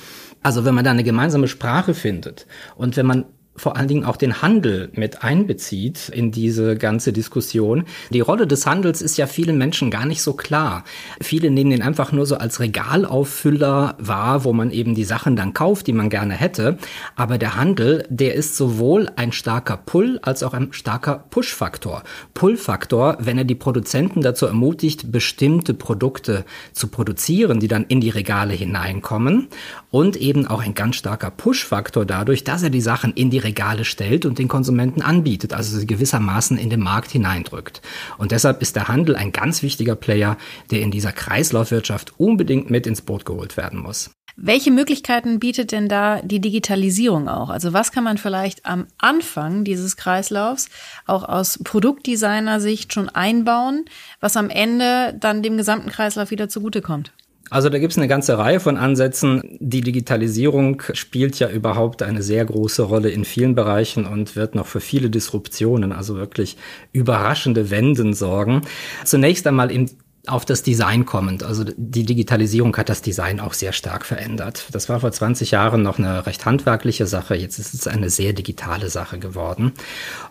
Also 0.45 0.65
wenn 0.65 0.77
man 0.77 0.85
da 0.85 0.93
eine 0.93 1.03
gemeinsame 1.03 1.49
Sprache 1.49 1.95
findet 1.95 2.47
und 2.77 2.97
wenn 2.97 3.07
man 3.07 3.25
vor 3.59 3.77
allen 3.77 3.89
Dingen 3.89 4.05
auch 4.05 4.17
den 4.17 4.41
Handel 4.41 4.91
mit 4.95 5.23
einbezieht 5.23 6.09
in 6.09 6.31
diese 6.31 6.77
ganze 6.77 7.13
Diskussion. 7.13 7.85
Die 8.11 8.21
Rolle 8.21 8.47
des 8.47 8.67
Handels 8.67 9.03
ist 9.03 9.19
ja 9.19 9.27
vielen 9.27 9.59
Menschen 9.59 9.91
gar 9.91 10.07
nicht 10.07 10.23
so 10.23 10.33
klar. 10.33 10.85
Viele 11.21 11.51
nehmen 11.51 11.71
den 11.71 11.83
einfach 11.83 12.13
nur 12.13 12.25
so 12.25 12.37
als 12.37 12.61
Regalauffüller 12.61 13.97
wahr, 13.99 14.45
wo 14.45 14.53
man 14.53 14.71
eben 14.71 14.95
die 14.95 15.05
Sachen 15.05 15.37
dann 15.37 15.55
kauft, 15.55 15.87
die 15.87 15.93
man 15.93 16.09
gerne 16.09 16.35
hätte. 16.35 16.79
Aber 17.17 17.39
der 17.39 17.57
Handel, 17.57 18.07
der 18.09 18.35
ist 18.35 18.57
sowohl 18.57 19.11
ein 19.17 19.33
starker 19.33 19.77
Pull 19.77 20.19
als 20.23 20.43
auch 20.43 20.55
ein 20.55 20.73
starker 20.73 21.25
Push-Faktor. 21.31 22.05
Pull-Faktor, 22.35 23.19
wenn 23.21 23.39
er 23.39 23.45
die 23.45 23.55
Produzenten 23.55 24.23
dazu 24.23 24.47
ermutigt, 24.47 25.11
bestimmte 25.11 25.75
Produkte 25.75 26.45
zu 26.73 26.89
produzieren, 26.89 27.61
die 27.61 27.69
dann 27.69 27.85
in 27.85 28.01
die 28.01 28.11
Regale 28.11 28.55
hineinkommen. 28.55 29.49
Und 29.91 30.17
eben 30.17 30.47
auch 30.47 30.63
ein 30.63 30.75
ganz 30.75 30.97
starker 30.97 31.31
Push-Faktor 31.31 32.07
dadurch, 32.07 32.45
dass 32.45 32.63
er 32.63 32.71
die 32.71 32.81
Sachen 32.81 33.13
in 33.13 33.31
die 33.31 33.39
stellt 33.85 34.27
und 34.27 34.39
den 34.39 34.49
Konsumenten 34.49 35.03
anbietet, 35.03 35.53
also 35.53 35.79
sie 35.79 35.87
gewissermaßen 35.87 36.59
in 36.59 36.71
den 36.71 36.81
Markt 36.81 37.11
hineindrückt. 37.11 37.83
Und 38.17 38.33
deshalb 38.33 38.63
ist 38.63 38.77
der 38.77 38.89
Handel 38.89 39.17
ein 39.17 39.33
ganz 39.33 39.63
wichtiger 39.63 39.97
Player, 39.97 40.37
der 40.71 40.81
in 40.81 40.91
dieser 40.91 41.13
Kreislaufwirtschaft 41.13 42.15
unbedingt 42.19 42.71
mit 42.71 42.87
ins 42.87 43.03
Boot 43.03 43.25
geholt 43.25 43.57
werden 43.57 43.81
muss. 43.81 44.11
Welche 44.41 44.71
Möglichkeiten 44.71 45.41
bietet 45.41 45.73
denn 45.73 45.89
da 45.89 46.23
die 46.23 46.41
Digitalisierung 46.41 47.29
auch? 47.29 47.51
Also 47.51 47.73
was 47.73 47.91
kann 47.91 48.05
man 48.05 48.19
vielleicht 48.19 48.67
am 48.67 48.87
Anfang 48.97 49.65
dieses 49.65 49.97
Kreislaufs 49.97 50.69
auch 51.07 51.25
aus 51.25 51.59
Produktdesigner-Sicht 51.65 52.93
schon 52.93 53.09
einbauen, 53.09 53.85
was 54.21 54.37
am 54.37 54.49
Ende 54.49 55.17
dann 55.19 55.43
dem 55.43 55.57
gesamten 55.57 55.91
Kreislauf 55.91 56.31
wieder 56.31 56.49
zugutekommt? 56.49 57.13
Also 57.51 57.69
da 57.69 57.79
gibt 57.79 57.93
es 57.93 57.99
eine 57.99 58.09
ganze 58.09 58.39
Reihe 58.39 58.61
von 58.61 58.77
Ansätzen. 58.77 59.43
Die 59.61 59.81
Digitalisierung 59.81 60.83
spielt 60.93 61.39
ja 61.39 61.49
überhaupt 61.49 62.03
eine 62.03 62.23
sehr 62.23 62.45
große 62.45 62.83
Rolle 62.83 63.11
in 63.11 63.25
vielen 63.25 63.55
Bereichen 63.55 64.07
und 64.07 64.37
wird 64.37 64.55
noch 64.55 64.67
für 64.67 64.81
viele 64.81 65.11
Disruptionen, 65.11 65.93
also 65.93 66.17
wirklich 66.17 66.57
überraschende 66.93 67.71
Wenden 67.71 68.15
sorgen. 68.15 68.63
Zunächst 69.05 69.47
einmal 69.47 69.71
im 69.71 69.89
auf 70.29 70.45
das 70.45 70.63
Design 70.63 71.07
kommend. 71.07 71.43
Also 71.43 71.65
die 71.77 72.05
Digitalisierung 72.05 72.77
hat 72.77 72.89
das 72.89 73.03
Design 73.03 73.41
auch 73.41 73.55
sehr 73.55 73.73
stark 73.73 74.05
verändert. 74.05 74.67
Das 74.73 74.89
war 74.89 75.01
vor 75.01 75.11
20 75.11 75.51
Jahren 75.51 75.83
noch 75.83 75.99
eine 75.99 76.27
recht 76.27 76.45
handwerkliche 76.45 77.07
Sache. 77.07 77.35
Jetzt 77.35 77.59
ist 77.59 77.75
es 77.75 77.87
eine 77.87 78.11
sehr 78.11 78.33
digitale 78.33 78.91
Sache 78.91 79.19
geworden. 79.19 79.73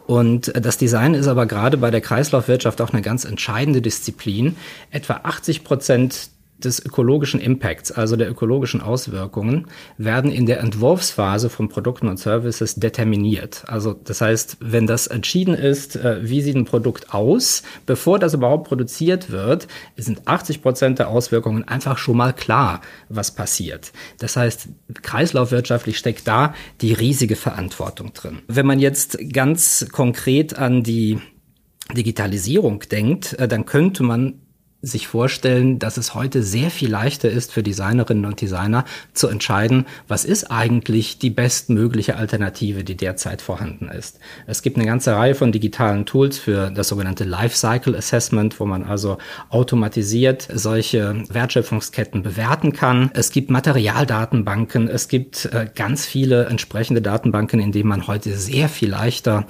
Und 0.06 0.54
das 0.56 0.78
Design 0.78 1.14
ist 1.14 1.28
aber 1.28 1.46
gerade 1.46 1.78
bei 1.78 1.92
der 1.92 2.02
Kreislaufwirtschaft 2.02 2.82
auch 2.82 2.94
eine 2.94 3.02
ganz 3.02 3.26
entscheidende 3.26 3.82
Disziplin. 3.82 4.56
Etwa 4.92 5.22
80 5.24 5.64
Prozent 5.64 6.30
des 6.58 6.84
ökologischen 6.84 7.40
Impacts, 7.40 7.92
also 7.92 8.16
der 8.16 8.30
ökologischen 8.30 8.82
Auswirkungen, 8.82 9.68
werden 9.98 10.32
in 10.32 10.46
der 10.46 10.60
Entwurfsphase 10.60 11.50
von 11.50 11.70
Produkten 11.70 12.08
und 12.08 12.18
Services 12.18 12.76
determiniert. 12.76 13.64
Also 13.68 13.94
das 13.94 14.22
heißt, 14.22 14.58
wenn 14.60 14.88
das 14.88 15.08
entschieden 15.08 15.54
ist, 15.54 15.96
äh, 15.96 16.20
wie 16.22 16.42
sieht 16.42 16.56
ein 16.56 16.66
Produkt 16.66 17.14
aus, 17.14 17.64
bevor 17.86 18.20
das 18.20 18.34
überhaupt 18.34 18.68
produziert 18.68 19.32
wird, 19.32 19.68
sind 19.96 20.28
80 20.28 20.62
Prozent 20.62 21.00
der 21.00 21.10
Auswirkungen 21.10 21.64
einfach 21.68 21.98
schon 21.98 22.18
mal 22.18 22.34
klar, 22.34 22.82
was 23.10 23.34
passiert. 23.34 23.92
Das 24.20 24.36
heißt, 24.36 24.70
kreislaufwirtschaftlich 25.02 25.98
steckt 25.98 26.28
da 26.28 26.54
die 26.82 26.94
riesige 26.94 27.36
Verantwortung 27.36 28.14
drin. 28.14 28.40
Wenn 28.48 28.66
man 28.66 28.80
jetzt 28.80 29.18
ganz 29.32 29.88
konkret 29.92 30.58
an 30.58 30.84
die 30.84 31.20
Digitalisierung 31.96 32.80
denkt, 32.92 33.34
äh, 33.34 33.48
dann 33.48 33.66
könnte 33.66 34.04
man 34.04 34.42
sich 34.82 35.08
vorstellen, 35.08 35.80
dass 35.80 35.98
es 35.98 36.14
heute 36.14 36.44
sehr 36.44 36.70
viel 36.70 36.90
leichter 36.90 37.30
ist 37.30 37.52
für 37.52 37.64
Designerinnen 37.64 38.26
und 38.26 38.40
Designer 38.42 38.86
zu 39.14 39.28
entscheiden, 39.28 39.88
was 40.08 40.24
ist 40.24 40.52
eigentlich 40.52 41.18
die 41.18 41.32
bestmögliche 41.32 42.16
Alternative, 42.16 42.84
die 42.84 42.96
derzeit 42.96 43.42
vorhanden 43.42 43.90
ist. 43.90 44.20
Es 44.46 44.62
gibt 44.62 44.78
eine 44.78 44.86
ganze 44.86 45.16
Reihe 45.16 45.34
von 45.34 45.52
digitalen 45.52 46.06
Tools 46.06 46.38
für 46.38 46.70
das 46.70 46.90
sogenannte 46.90 47.24
Lifecycle 47.24 47.96
Assessment, 47.96 48.60
wo 48.60 48.66
man 48.66 48.84
also 48.84 49.18
automatisiert 49.50 50.48
solche 50.54 51.24
Wertschöpfungsketten 51.28 52.22
bewerten 52.22 52.72
kann. 52.72 53.10
Es 53.16 53.32
gibt 53.32 53.50
Materialdatenbanken, 53.50 54.90
es 54.90 55.08
gibt 55.08 55.46
äh, 55.46 55.68
ganz 55.74 56.06
viele 56.06 56.46
entsprechende 56.46 57.02
Datenbanken, 57.02 57.60
in 57.60 57.72
denen 57.72 57.90
man 57.90 58.06
heute 58.06 58.38
sehr 58.38 58.70
viel 58.70 58.90
leichter 58.90 59.48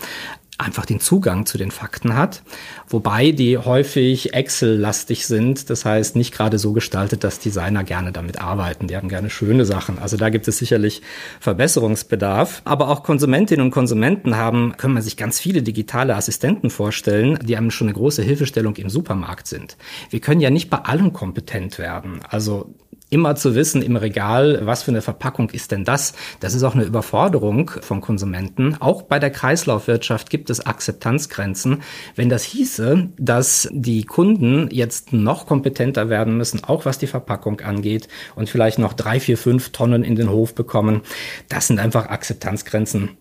einfach 0.57 0.85
den 0.85 0.99
Zugang 0.99 1.45
zu 1.45 1.57
den 1.57 1.69
Fakten 1.69 2.15
hat, 2.15 2.41
wobei 2.87 3.31
die 3.31 3.57
häufig 3.57 4.33
Excel-lastig 4.33 5.27
sind, 5.27 5.69
das 5.69 5.85
heißt 5.85 6.15
nicht 6.15 6.33
gerade 6.33 6.57
so 6.57 6.73
gestaltet, 6.73 7.23
dass 7.23 7.39
Designer 7.39 7.83
gerne 7.83 8.11
damit 8.11 8.41
arbeiten, 8.41 8.87
die 8.87 8.95
haben 8.95 9.09
gerne 9.09 9.29
schöne 9.29 9.65
Sachen. 9.65 9.99
Also 9.99 10.17
da 10.17 10.29
gibt 10.29 10.47
es 10.47 10.57
sicherlich 10.57 11.01
Verbesserungsbedarf, 11.39 12.61
aber 12.65 12.89
auch 12.89 13.03
Konsumentinnen 13.03 13.65
und 13.65 13.71
Konsumenten 13.71 14.35
haben, 14.35 14.75
können 14.77 14.95
man 14.95 15.03
sich 15.03 15.15
ganz 15.15 15.39
viele 15.39 15.61
digitale 15.61 16.15
Assistenten 16.15 16.71
vorstellen, 16.71 17.37
die 17.43 17.55
einem 17.55 17.69
schon 17.69 17.87
eine 17.87 17.95
große 17.95 18.23
Hilfestellung 18.23 18.75
im 18.77 18.89
Supermarkt 18.89 19.47
sind. 19.47 19.77
Wir 20.09 20.21
können 20.21 20.41
ja 20.41 20.49
nicht 20.49 20.69
bei 20.69 20.79
allem 20.79 21.13
kompetent 21.13 21.77
werden. 21.77 22.21
Also 22.27 22.73
immer 23.09 23.35
zu 23.35 23.55
wissen 23.55 23.81
im 23.81 23.95
Regal, 23.95 24.61
was 24.63 24.83
für 24.83 24.91
eine 24.91 25.01
Verpackung 25.01 25.49
ist 25.49 25.71
denn 25.71 25.85
das? 25.85 26.13
Das 26.39 26.53
ist 26.53 26.63
auch 26.63 26.75
eine 26.75 26.83
Überforderung 26.83 27.71
von 27.81 28.01
Konsumenten. 28.01 28.75
Auch 28.79 29.03
bei 29.03 29.19
der 29.19 29.31
Kreislaufwirtschaft 29.31 30.29
gibt 30.29 30.49
es 30.49 30.65
Akzeptanzgrenzen. 30.65 31.81
Wenn 32.15 32.29
das 32.29 32.43
hieße, 32.43 33.09
dass 33.17 33.69
die 33.71 34.03
Kunden 34.03 34.69
jetzt 34.71 35.13
noch 35.13 35.45
kompetenter 35.45 36.09
werden 36.09 36.37
müssen, 36.37 36.63
auch 36.63 36.85
was 36.85 36.97
die 36.97 37.07
Verpackung 37.07 37.61
angeht 37.61 38.07
und 38.35 38.49
vielleicht 38.49 38.79
noch 38.79 38.93
drei, 38.93 39.19
vier, 39.19 39.37
fünf 39.37 39.69
Tonnen 39.69 40.03
in 40.03 40.15
den 40.15 40.29
Hof 40.29 40.53
bekommen, 40.53 41.01
das 41.49 41.67
sind 41.67 41.79
einfach 41.79 42.07
Akzeptanzgrenzen, 42.07 43.17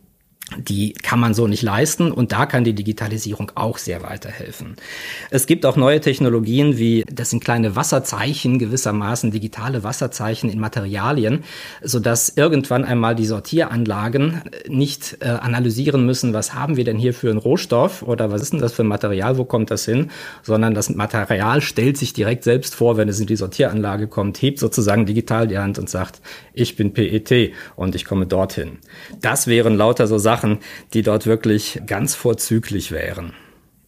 die 0.57 0.93
kann 0.93 1.19
man 1.19 1.35
so 1.35 1.49
nicht 1.49 1.63
leisten 1.63 2.13
und 2.13 2.31
da 2.31 2.47
kann 2.47 2.63
die 2.63 2.73
Digitalisierung 2.73 3.51
auch 3.57 3.79
sehr 3.79 4.03
weiterhelfen. 4.05 4.77
Es 5.31 5.47
gibt 5.47 5.67
auch 5.67 5.77
neue 5.77 6.01
Technologien 6.01 6.79
wie, 6.79 7.05
das 7.11 7.31
sind 7.31 7.43
kleine 7.43 7.75
Wasserzeichen, 7.75 8.61
gewissermaßen 8.61 9.33
digitale 9.33 9.83
Wasserzeichen 9.83 10.49
in 10.49 10.61
Materialien, 10.61 11.43
so 11.83 11.99
dass 11.99 12.29
irgendwann 12.29 12.85
einmal 12.85 13.17
die 13.17 13.27
Sortieranlagen 13.27 14.43
nicht 14.69 15.19
äh, 15.21 15.27
analysieren 15.27 16.07
müssen, 16.07 16.33
was 16.33 16.55
haben 16.55 16.77
wir 16.77 16.85
denn 16.85 16.97
hier 16.97 17.13
für 17.13 17.29
einen 17.29 17.39
Rohstoff 17.39 18.03
oder 18.03 18.31
was 18.31 18.41
ist 18.41 18.53
denn 18.53 18.61
das 18.61 18.73
für 18.73 18.85
ein 18.85 18.89
Material, 18.89 19.39
wo 19.39 19.45
kommt 19.45 19.73
das 19.73 19.85
hin, 19.85 20.11
sondern 20.45 20.75
das 20.75 20.91
Material 20.91 21.61
stellt 21.61 21.97
sich 21.97 22.13
direkt 22.13 22.45
selbst 22.45 22.77
vor, 22.77 22.97
wenn 22.97 23.09
es 23.09 23.19
in 23.19 23.27
die 23.27 23.37
Sortieranlage 23.37 24.07
kommt, 24.07 24.41
hebt 24.41 24.61
sozusagen 24.61 25.07
digital 25.07 25.49
die 25.49 25.59
Hand 25.59 25.81
und 25.81 25.91
sagt, 25.91 26.21
ich 26.53 26.77
bin 26.77 26.93
PET 26.93 27.53
und 27.75 27.97
ich 27.97 28.05
komme 28.05 28.27
dorthin. 28.27 28.79
Das 29.21 29.49
wären 29.49 29.77
lauter 29.77 30.07
so 30.07 30.19
Sachen, 30.19 30.36
Sachen, 30.37 30.59
die 30.93 31.03
dort 31.03 31.27
wirklich 31.27 31.81
ganz 31.87 32.15
vorzüglich 32.15 32.93
wären. 32.93 33.33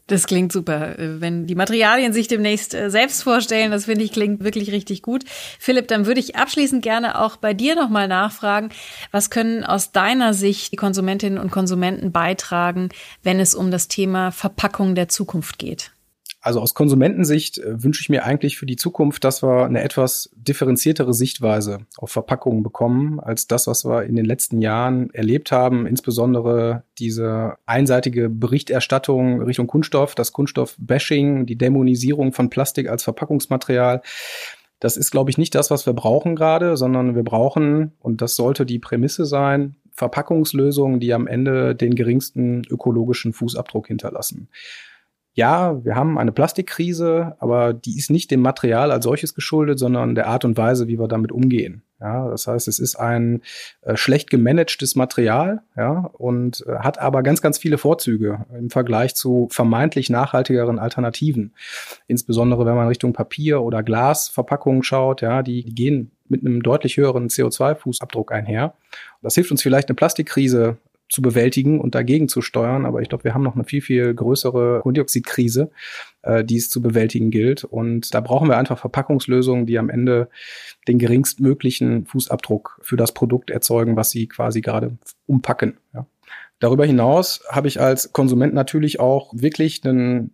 Das 0.06 0.26
klingt 0.26 0.52
super. 0.52 0.94
Wenn 0.96 1.46
die 1.46 1.54
Materialien 1.54 2.14
sich 2.14 2.28
demnächst 2.28 2.72
äh, 2.72 2.88
selbst 2.88 3.22
vorstellen, 3.22 3.70
das 3.70 3.84
finde 3.84 4.04
ich 4.04 4.12
klingt 4.12 4.42
wirklich 4.42 4.72
richtig 4.72 5.02
gut. 5.02 5.24
Philipp, 5.58 5.87
dann 5.88 6.06
würde 6.06 6.20
ich 6.20 6.34
abschließend 6.34 6.82
gerne 6.82 7.20
auch 7.20 7.37
bei 7.37 7.52
dir 7.52 7.74
nochmal 7.74 8.08
nachfragen. 8.08 8.70
Was 9.11 9.28
können 9.28 9.64
aus 9.64 9.92
deiner 9.92 10.32
Sicht 10.32 10.72
die 10.72 10.76
Konsumentinnen 10.76 11.38
und 11.38 11.50
Konsumenten 11.50 12.11
beitragen, 12.11 12.88
wenn 13.22 13.38
es 13.38 13.54
um 13.54 13.70
das 13.70 13.88
Thema 13.88 14.30
Verpackung 14.30 14.94
der 14.94 15.08
Zukunft 15.08 15.58
geht? 15.58 15.90
Also 16.40 16.61
aus 16.61 16.74
Konsumentensicht 16.74 17.59
äh, 17.59 17.83
wünsche 17.83 18.01
ich 18.01 18.09
mir 18.09 18.24
eigentlich 18.24 18.59
für 18.59 18.66
die 18.66 18.77
Zukunft, 18.77 19.24
dass 19.24 19.42
wir 19.42 19.64
eine 19.64 19.83
etwas 19.83 20.31
differenziertere 20.37 21.12
Sichtweise 21.12 21.81
auf 21.96 22.11
Verpackungen 22.11 22.62
bekommen, 22.62 23.18
als 23.18 23.48
das, 23.48 23.66
was 23.66 23.85
wir 23.85 24.05
in 24.05 24.14
den 24.14 24.24
letzten 24.24 24.61
Jahren 24.61 25.11
erlebt 25.11 25.51
haben. 25.51 25.87
Insbesondere 25.87 26.85
diese 26.98 27.57
einseitige 27.66 28.29
Berichterstattung 28.29 29.42
Richtung 29.42 29.66
Kunststoff, 29.66 30.14
das 30.14 30.33
Kunststoff-Bashing, 30.33 31.46
die 31.46 31.59
Dämonisierung 31.59 32.33
von 32.33 32.51
Plastik 32.51 32.88
als 32.88 33.03
Verpackungsmaterial. 33.03 34.03
Das 34.79 34.96
ist, 34.96 35.11
glaube 35.11 35.31
ich, 35.31 35.38
nicht 35.38 35.57
das, 35.57 35.72
was 35.72 35.87
wir 35.87 35.92
brauchen 35.92 36.37
gerade, 36.37 36.77
sondern 36.77 37.16
wir 37.16 37.24
brauchen, 37.24 37.92
und 37.98 38.22
das 38.22 38.37
sollte 38.37 38.64
die 38.64 38.79
Prämisse 38.79 39.24
sein, 39.24 39.74
Verpackungslösungen, 39.90 41.01
die 41.01 41.12
am 41.12 41.27
Ende 41.27 41.74
den 41.74 41.96
geringsten 41.96 42.62
ökologischen 42.70 43.33
Fußabdruck 43.33 43.88
hinterlassen 43.88 44.48
ja, 45.38 45.85
wir 45.85 45.94
haben 45.94 46.18
eine 46.18 46.33
Plastikkrise, 46.33 47.37
aber 47.38 47.72
die 47.72 47.96
ist 47.96 48.11
nicht 48.11 48.33
dem 48.33 48.40
Material 48.40 48.90
als 48.90 49.05
solches 49.05 49.37
geschuldet, 49.37 49.79
sondern 49.79 50.16
der 50.16 50.27
Art 50.27 50.44
und 50.44 50.57
Weise, 50.57 50.88
wie 50.88 50.98
wir 50.98 51.07
damit 51.07 51.31
umgehen. 51.31 51.83
Ja, 52.01 52.29
das 52.29 52.48
heißt, 52.48 52.66
es 52.66 52.81
ist 52.81 52.96
ein 52.96 53.42
äh, 53.83 53.96
schlecht 53.96 54.31
gemanagtes 54.31 54.96
Material, 54.96 55.62
ja, 55.77 56.11
und 56.12 56.64
äh, 56.66 56.81
hat 56.81 56.98
aber 56.98 57.22
ganz, 57.22 57.40
ganz 57.40 57.57
viele 57.57 57.79
Vorzüge 57.79 58.46
im 58.53 58.70
Vergleich 58.70 59.14
zu 59.14 59.46
vermeintlich 59.53 60.11
nachhaltigeren 60.11 60.81
Alternativen. 60.81 61.55
Insbesondere 62.09 62.66
wenn 62.66 62.74
man 62.74 62.88
Richtung 62.88 63.12
Papier 63.12 63.62
oder 63.62 63.85
Glasverpackungen 63.85 64.83
schaut, 64.83 65.22
ja, 65.22 65.44
die, 65.44 65.62
die 65.62 65.74
gehen 65.74 66.11
mit 66.29 66.44
einem 66.44 66.64
deutlich 66.64 66.96
höheren 66.96 67.29
CO2-Fußabdruck 67.29 68.33
einher. 68.33 68.74
Das 69.22 69.37
hilft 69.37 69.53
uns 69.53 69.62
vielleicht 69.62 69.88
eine 69.88 69.94
Plastikkrise 69.94 70.79
zu 71.08 71.22
bewältigen 71.22 71.80
und 71.80 71.94
dagegen 71.94 72.28
zu 72.28 72.42
steuern. 72.42 72.86
Aber 72.86 73.00
ich 73.00 73.08
glaube, 73.08 73.24
wir 73.24 73.34
haben 73.34 73.42
noch 73.42 73.54
eine 73.54 73.64
viel, 73.64 73.80
viel 73.80 74.14
größere 74.14 74.80
Kohlendioxidkrise, 74.82 75.70
äh, 76.22 76.44
die 76.44 76.56
es 76.56 76.68
zu 76.68 76.82
bewältigen 76.82 77.30
gilt. 77.30 77.64
Und 77.64 78.14
da 78.14 78.20
brauchen 78.20 78.48
wir 78.48 78.58
einfach 78.58 78.78
Verpackungslösungen, 78.78 79.66
die 79.66 79.78
am 79.78 79.90
Ende 79.90 80.28
den 80.86 80.98
geringstmöglichen 80.98 82.06
Fußabdruck 82.06 82.80
für 82.82 82.96
das 82.96 83.12
Produkt 83.12 83.50
erzeugen, 83.50 83.96
was 83.96 84.10
sie 84.10 84.26
quasi 84.26 84.60
gerade 84.60 84.98
umpacken. 85.26 85.78
Ja. 85.94 86.06
Darüber 86.60 86.84
hinaus 86.84 87.42
habe 87.48 87.68
ich 87.68 87.80
als 87.80 88.12
Konsument 88.12 88.52
natürlich 88.52 89.00
auch 89.00 89.32
wirklich 89.34 89.84
einen 89.84 90.32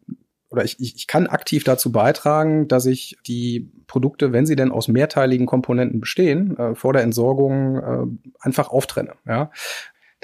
oder 0.54 0.64
ich, 0.64 0.78
ich, 0.78 1.08
kann 1.08 1.26
aktiv 1.26 1.64
dazu 1.64 1.90
beitragen, 1.90 2.68
dass 2.68 2.86
ich 2.86 3.18
die 3.26 3.72
Produkte, 3.88 4.32
wenn 4.32 4.46
sie 4.46 4.54
denn 4.54 4.70
aus 4.70 4.86
mehrteiligen 4.86 5.46
Komponenten 5.46 5.98
bestehen, 5.98 6.56
äh, 6.56 6.76
vor 6.76 6.92
der 6.92 7.02
Entsorgung 7.02 7.76
äh, 7.76 8.28
einfach 8.38 8.68
auftrenne. 8.68 9.14
Ja? 9.26 9.50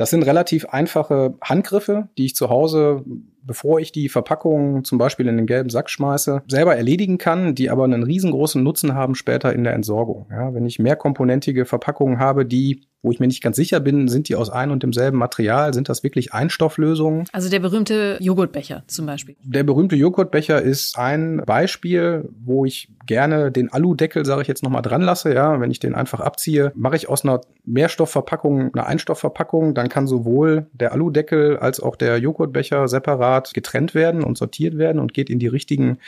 Das 0.01 0.09
sind 0.09 0.23
relativ 0.23 0.65
einfache 0.65 1.35
Handgriffe, 1.43 2.09
die 2.17 2.25
ich 2.25 2.35
zu 2.35 2.49
Hause, 2.49 3.05
bevor 3.43 3.81
ich 3.81 3.93
die 3.93 4.09
Verpackung 4.09 4.83
zum 4.83 4.97
Beispiel 4.97 5.29
in 5.29 5.37
den 5.37 5.45
gelben 5.45 5.69
Sack 5.69 5.91
schmeiße, 5.91 6.41
selber 6.49 6.75
erledigen 6.75 7.19
kann, 7.19 7.55
die 7.55 7.69
aber 7.69 7.85
einen 7.85 8.03
riesengroßen 8.03 8.63
Nutzen 8.63 8.95
haben 8.95 9.15
später 9.15 9.53
in 9.53 9.63
der 9.63 9.75
Entsorgung. 9.75 10.27
Ja, 10.31 10.55
wenn 10.55 10.65
ich 10.65 10.79
mehrkomponentige 10.79 11.67
Verpackungen 11.67 12.19
habe, 12.19 12.47
die 12.47 12.81
wo 13.03 13.11
ich 13.11 13.21
mir 13.21 13.27
nicht 13.27 13.43
ganz 13.43 13.57
sicher 13.57 13.81
bin, 13.81 14.09
sind 14.09 14.29
die 14.29 14.37
aus 14.37 14.51
ein 14.51 14.71
und 14.71 14.83
demselben 14.83 15.17
Material? 15.17 15.73
Sind 15.73 15.89
das 15.89 16.03
wirklich 16.03 16.35
Einstofflösungen? 16.35 17.25
Also 17.33 17.49
der 17.49 17.61
berühmte 17.61 18.19
Joghurtbecher 18.21 18.85
zum 18.87 19.07
Beispiel. 19.07 19.37
Der 19.43 19.65
berühmte 19.65 19.97
Joghurtbecher 19.97 20.61
ist 20.61 20.99
ein 20.99 21.43
Beispiel, 21.47 22.29
wo 22.45 22.65
ich 22.65 22.89
gerne 23.07 23.51
den 23.51 23.73
Aludeckel, 23.73 24.25
sage 24.25 24.43
ich 24.43 24.49
jetzt 24.49 24.63
nochmal 24.63 24.83
dran 24.83 25.03
lasse. 25.03 25.33
Ja, 25.33 25.61
wenn 25.61 25.71
ich 25.71 25.81
den 25.81 25.95
einfach 25.95 26.21
abziehe, 26.21 26.73
mache 26.75 26.97
ich 26.97 27.09
aus 27.09 27.25
einer 27.25 27.41
Mehrstoffverpackung 27.65 28.75
eine 28.75 28.87
Einstoffverpackung. 28.87 29.75
Dann 29.75 29.89
kann 29.89 30.07
sowohl 30.07 30.67
der 30.73 30.93
Aludeckel 30.93 31.57
als 31.57 31.81
auch 31.81 31.97
der 31.97 32.19
Joghurtbecher 32.19 32.87
separat 32.87 33.53
getrennt 33.55 33.95
werden 33.95 34.23
und 34.23 34.37
sortiert 34.39 34.77
werden 34.77 35.01
und 35.01 35.15
geht 35.15 35.31
in 35.31 35.39
die 35.39 35.47
richtigen 35.47 35.99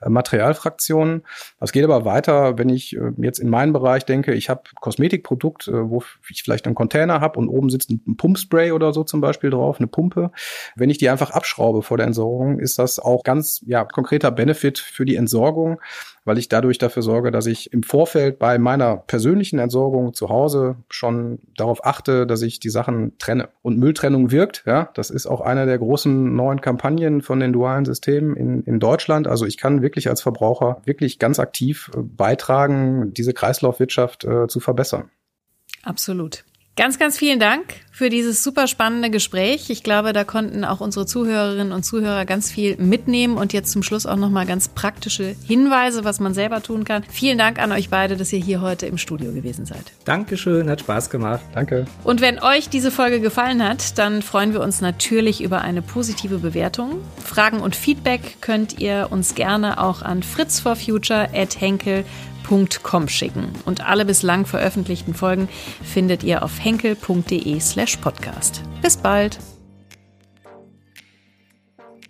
äh, 0.00 0.08
Materialfraktionen. 0.08 1.22
Das 1.58 1.72
geht 1.72 1.84
aber 1.84 2.04
weiter, 2.04 2.58
wenn 2.58 2.68
ich 2.68 2.96
äh, 2.96 3.12
jetzt 3.18 3.38
in 3.38 3.48
meinen 3.48 3.72
Bereich 3.72 4.04
denke, 4.04 4.34
ich 4.34 4.48
habe 4.48 4.62
Kosmetikprodukt, 4.80 5.68
äh, 5.68 5.90
wo 5.90 6.02
ich 6.28 6.41
vielleicht 6.42 6.66
einen 6.66 6.74
Container 6.74 7.20
habe 7.20 7.38
und 7.38 7.48
oben 7.48 7.70
sitzt 7.70 7.90
ein 7.90 8.16
Pumpspray 8.16 8.72
oder 8.72 8.92
so 8.92 9.04
zum 9.04 9.20
Beispiel 9.20 9.50
drauf, 9.50 9.78
eine 9.78 9.86
Pumpe. 9.86 10.30
Wenn 10.76 10.90
ich 10.90 10.98
die 10.98 11.08
einfach 11.08 11.30
abschraube 11.30 11.82
vor 11.82 11.96
der 11.96 12.06
Entsorgung, 12.06 12.58
ist 12.58 12.78
das 12.78 12.98
auch 12.98 13.24
ganz 13.24 13.62
ja, 13.66 13.84
konkreter 13.84 14.30
Benefit 14.30 14.78
für 14.78 15.04
die 15.04 15.16
Entsorgung, 15.16 15.80
weil 16.24 16.38
ich 16.38 16.48
dadurch 16.48 16.78
dafür 16.78 17.02
sorge, 17.02 17.30
dass 17.30 17.46
ich 17.46 17.72
im 17.72 17.82
Vorfeld 17.82 18.38
bei 18.38 18.58
meiner 18.58 18.96
persönlichen 18.96 19.58
Entsorgung 19.58 20.14
zu 20.14 20.28
Hause 20.28 20.76
schon 20.88 21.40
darauf 21.56 21.84
achte, 21.84 22.26
dass 22.26 22.42
ich 22.42 22.60
die 22.60 22.70
Sachen 22.70 23.18
trenne. 23.18 23.48
Und 23.62 23.78
Mülltrennung 23.78 24.30
wirkt, 24.30 24.64
ja, 24.66 24.90
das 24.94 25.10
ist 25.10 25.26
auch 25.26 25.40
eine 25.40 25.66
der 25.66 25.78
großen 25.78 26.34
neuen 26.34 26.60
Kampagnen 26.60 27.22
von 27.22 27.40
den 27.40 27.52
dualen 27.52 27.84
Systemen 27.84 28.36
in, 28.36 28.62
in 28.62 28.80
Deutschland. 28.80 29.26
Also 29.26 29.46
ich 29.46 29.56
kann 29.56 29.82
wirklich 29.82 30.08
als 30.08 30.22
Verbraucher 30.22 30.80
wirklich 30.84 31.18
ganz 31.18 31.38
aktiv 31.38 31.90
äh, 31.94 32.00
beitragen, 32.00 33.12
diese 33.12 33.32
Kreislaufwirtschaft 33.32 34.24
äh, 34.24 34.46
zu 34.46 34.60
verbessern. 34.60 35.10
Absolut. 35.82 36.44
Ganz, 36.74 36.98
ganz 36.98 37.18
vielen 37.18 37.38
Dank 37.38 37.64
für 37.90 38.08
dieses 38.08 38.42
super 38.42 38.66
spannende 38.66 39.10
Gespräch. 39.10 39.68
Ich 39.68 39.82
glaube, 39.82 40.14
da 40.14 40.24
konnten 40.24 40.64
auch 40.64 40.80
unsere 40.80 41.04
Zuhörerinnen 41.04 41.70
und 41.70 41.82
Zuhörer 41.82 42.24
ganz 42.24 42.50
viel 42.50 42.78
mitnehmen 42.78 43.36
und 43.36 43.52
jetzt 43.52 43.70
zum 43.70 43.82
Schluss 43.82 44.06
auch 44.06 44.16
nochmal 44.16 44.46
ganz 44.46 44.68
praktische 44.68 45.36
Hinweise, 45.46 46.02
was 46.02 46.18
man 46.18 46.32
selber 46.32 46.62
tun 46.62 46.84
kann. 46.84 47.04
Vielen 47.10 47.36
Dank 47.36 47.58
an 47.58 47.72
euch 47.72 47.90
beide, 47.90 48.16
dass 48.16 48.32
ihr 48.32 48.38
hier 48.38 48.62
heute 48.62 48.86
im 48.86 48.96
Studio 48.96 49.32
gewesen 49.32 49.66
seid. 49.66 49.92
Dankeschön, 50.06 50.70
hat 50.70 50.80
Spaß 50.80 51.10
gemacht. 51.10 51.42
Danke. 51.52 51.84
Und 52.04 52.22
wenn 52.22 52.38
euch 52.38 52.70
diese 52.70 52.90
Folge 52.90 53.20
gefallen 53.20 53.62
hat, 53.62 53.98
dann 53.98 54.22
freuen 54.22 54.54
wir 54.54 54.62
uns 54.62 54.80
natürlich 54.80 55.42
über 55.42 55.60
eine 55.60 55.82
positive 55.82 56.38
Bewertung. 56.38 57.02
Fragen 57.22 57.60
und 57.60 57.76
Feedback 57.76 58.38
könnt 58.40 58.80
ihr 58.80 59.08
uns 59.10 59.34
gerne 59.34 59.78
auch 59.78 60.00
an 60.00 60.22
fritzforfuture@henkel 60.22 62.06
henkel.com 62.48 63.08
schicken. 63.08 63.52
Und 63.64 63.86
alle 63.86 64.04
bislang 64.04 64.46
veröffentlichten 64.46 65.14
Folgen 65.14 65.48
findet 65.82 66.22
ihr 66.22 66.42
auf 66.42 66.62
henkel.de 66.62 67.60
slash 67.60 67.96
podcast. 67.98 68.62
Bis 68.80 68.96
bald. 68.96 69.38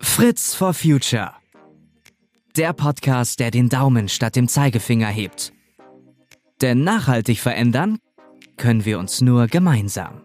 Fritz 0.00 0.54
for 0.54 0.74
Future. 0.74 1.32
Der 2.56 2.72
Podcast, 2.72 3.40
der 3.40 3.50
den 3.50 3.68
Daumen 3.68 4.08
statt 4.08 4.36
dem 4.36 4.48
Zeigefinger 4.48 5.08
hebt. 5.08 5.52
Denn 6.60 6.84
nachhaltig 6.84 7.40
verändern 7.40 7.98
können 8.56 8.84
wir 8.84 8.98
uns 8.98 9.20
nur 9.20 9.46
gemeinsam. 9.46 10.21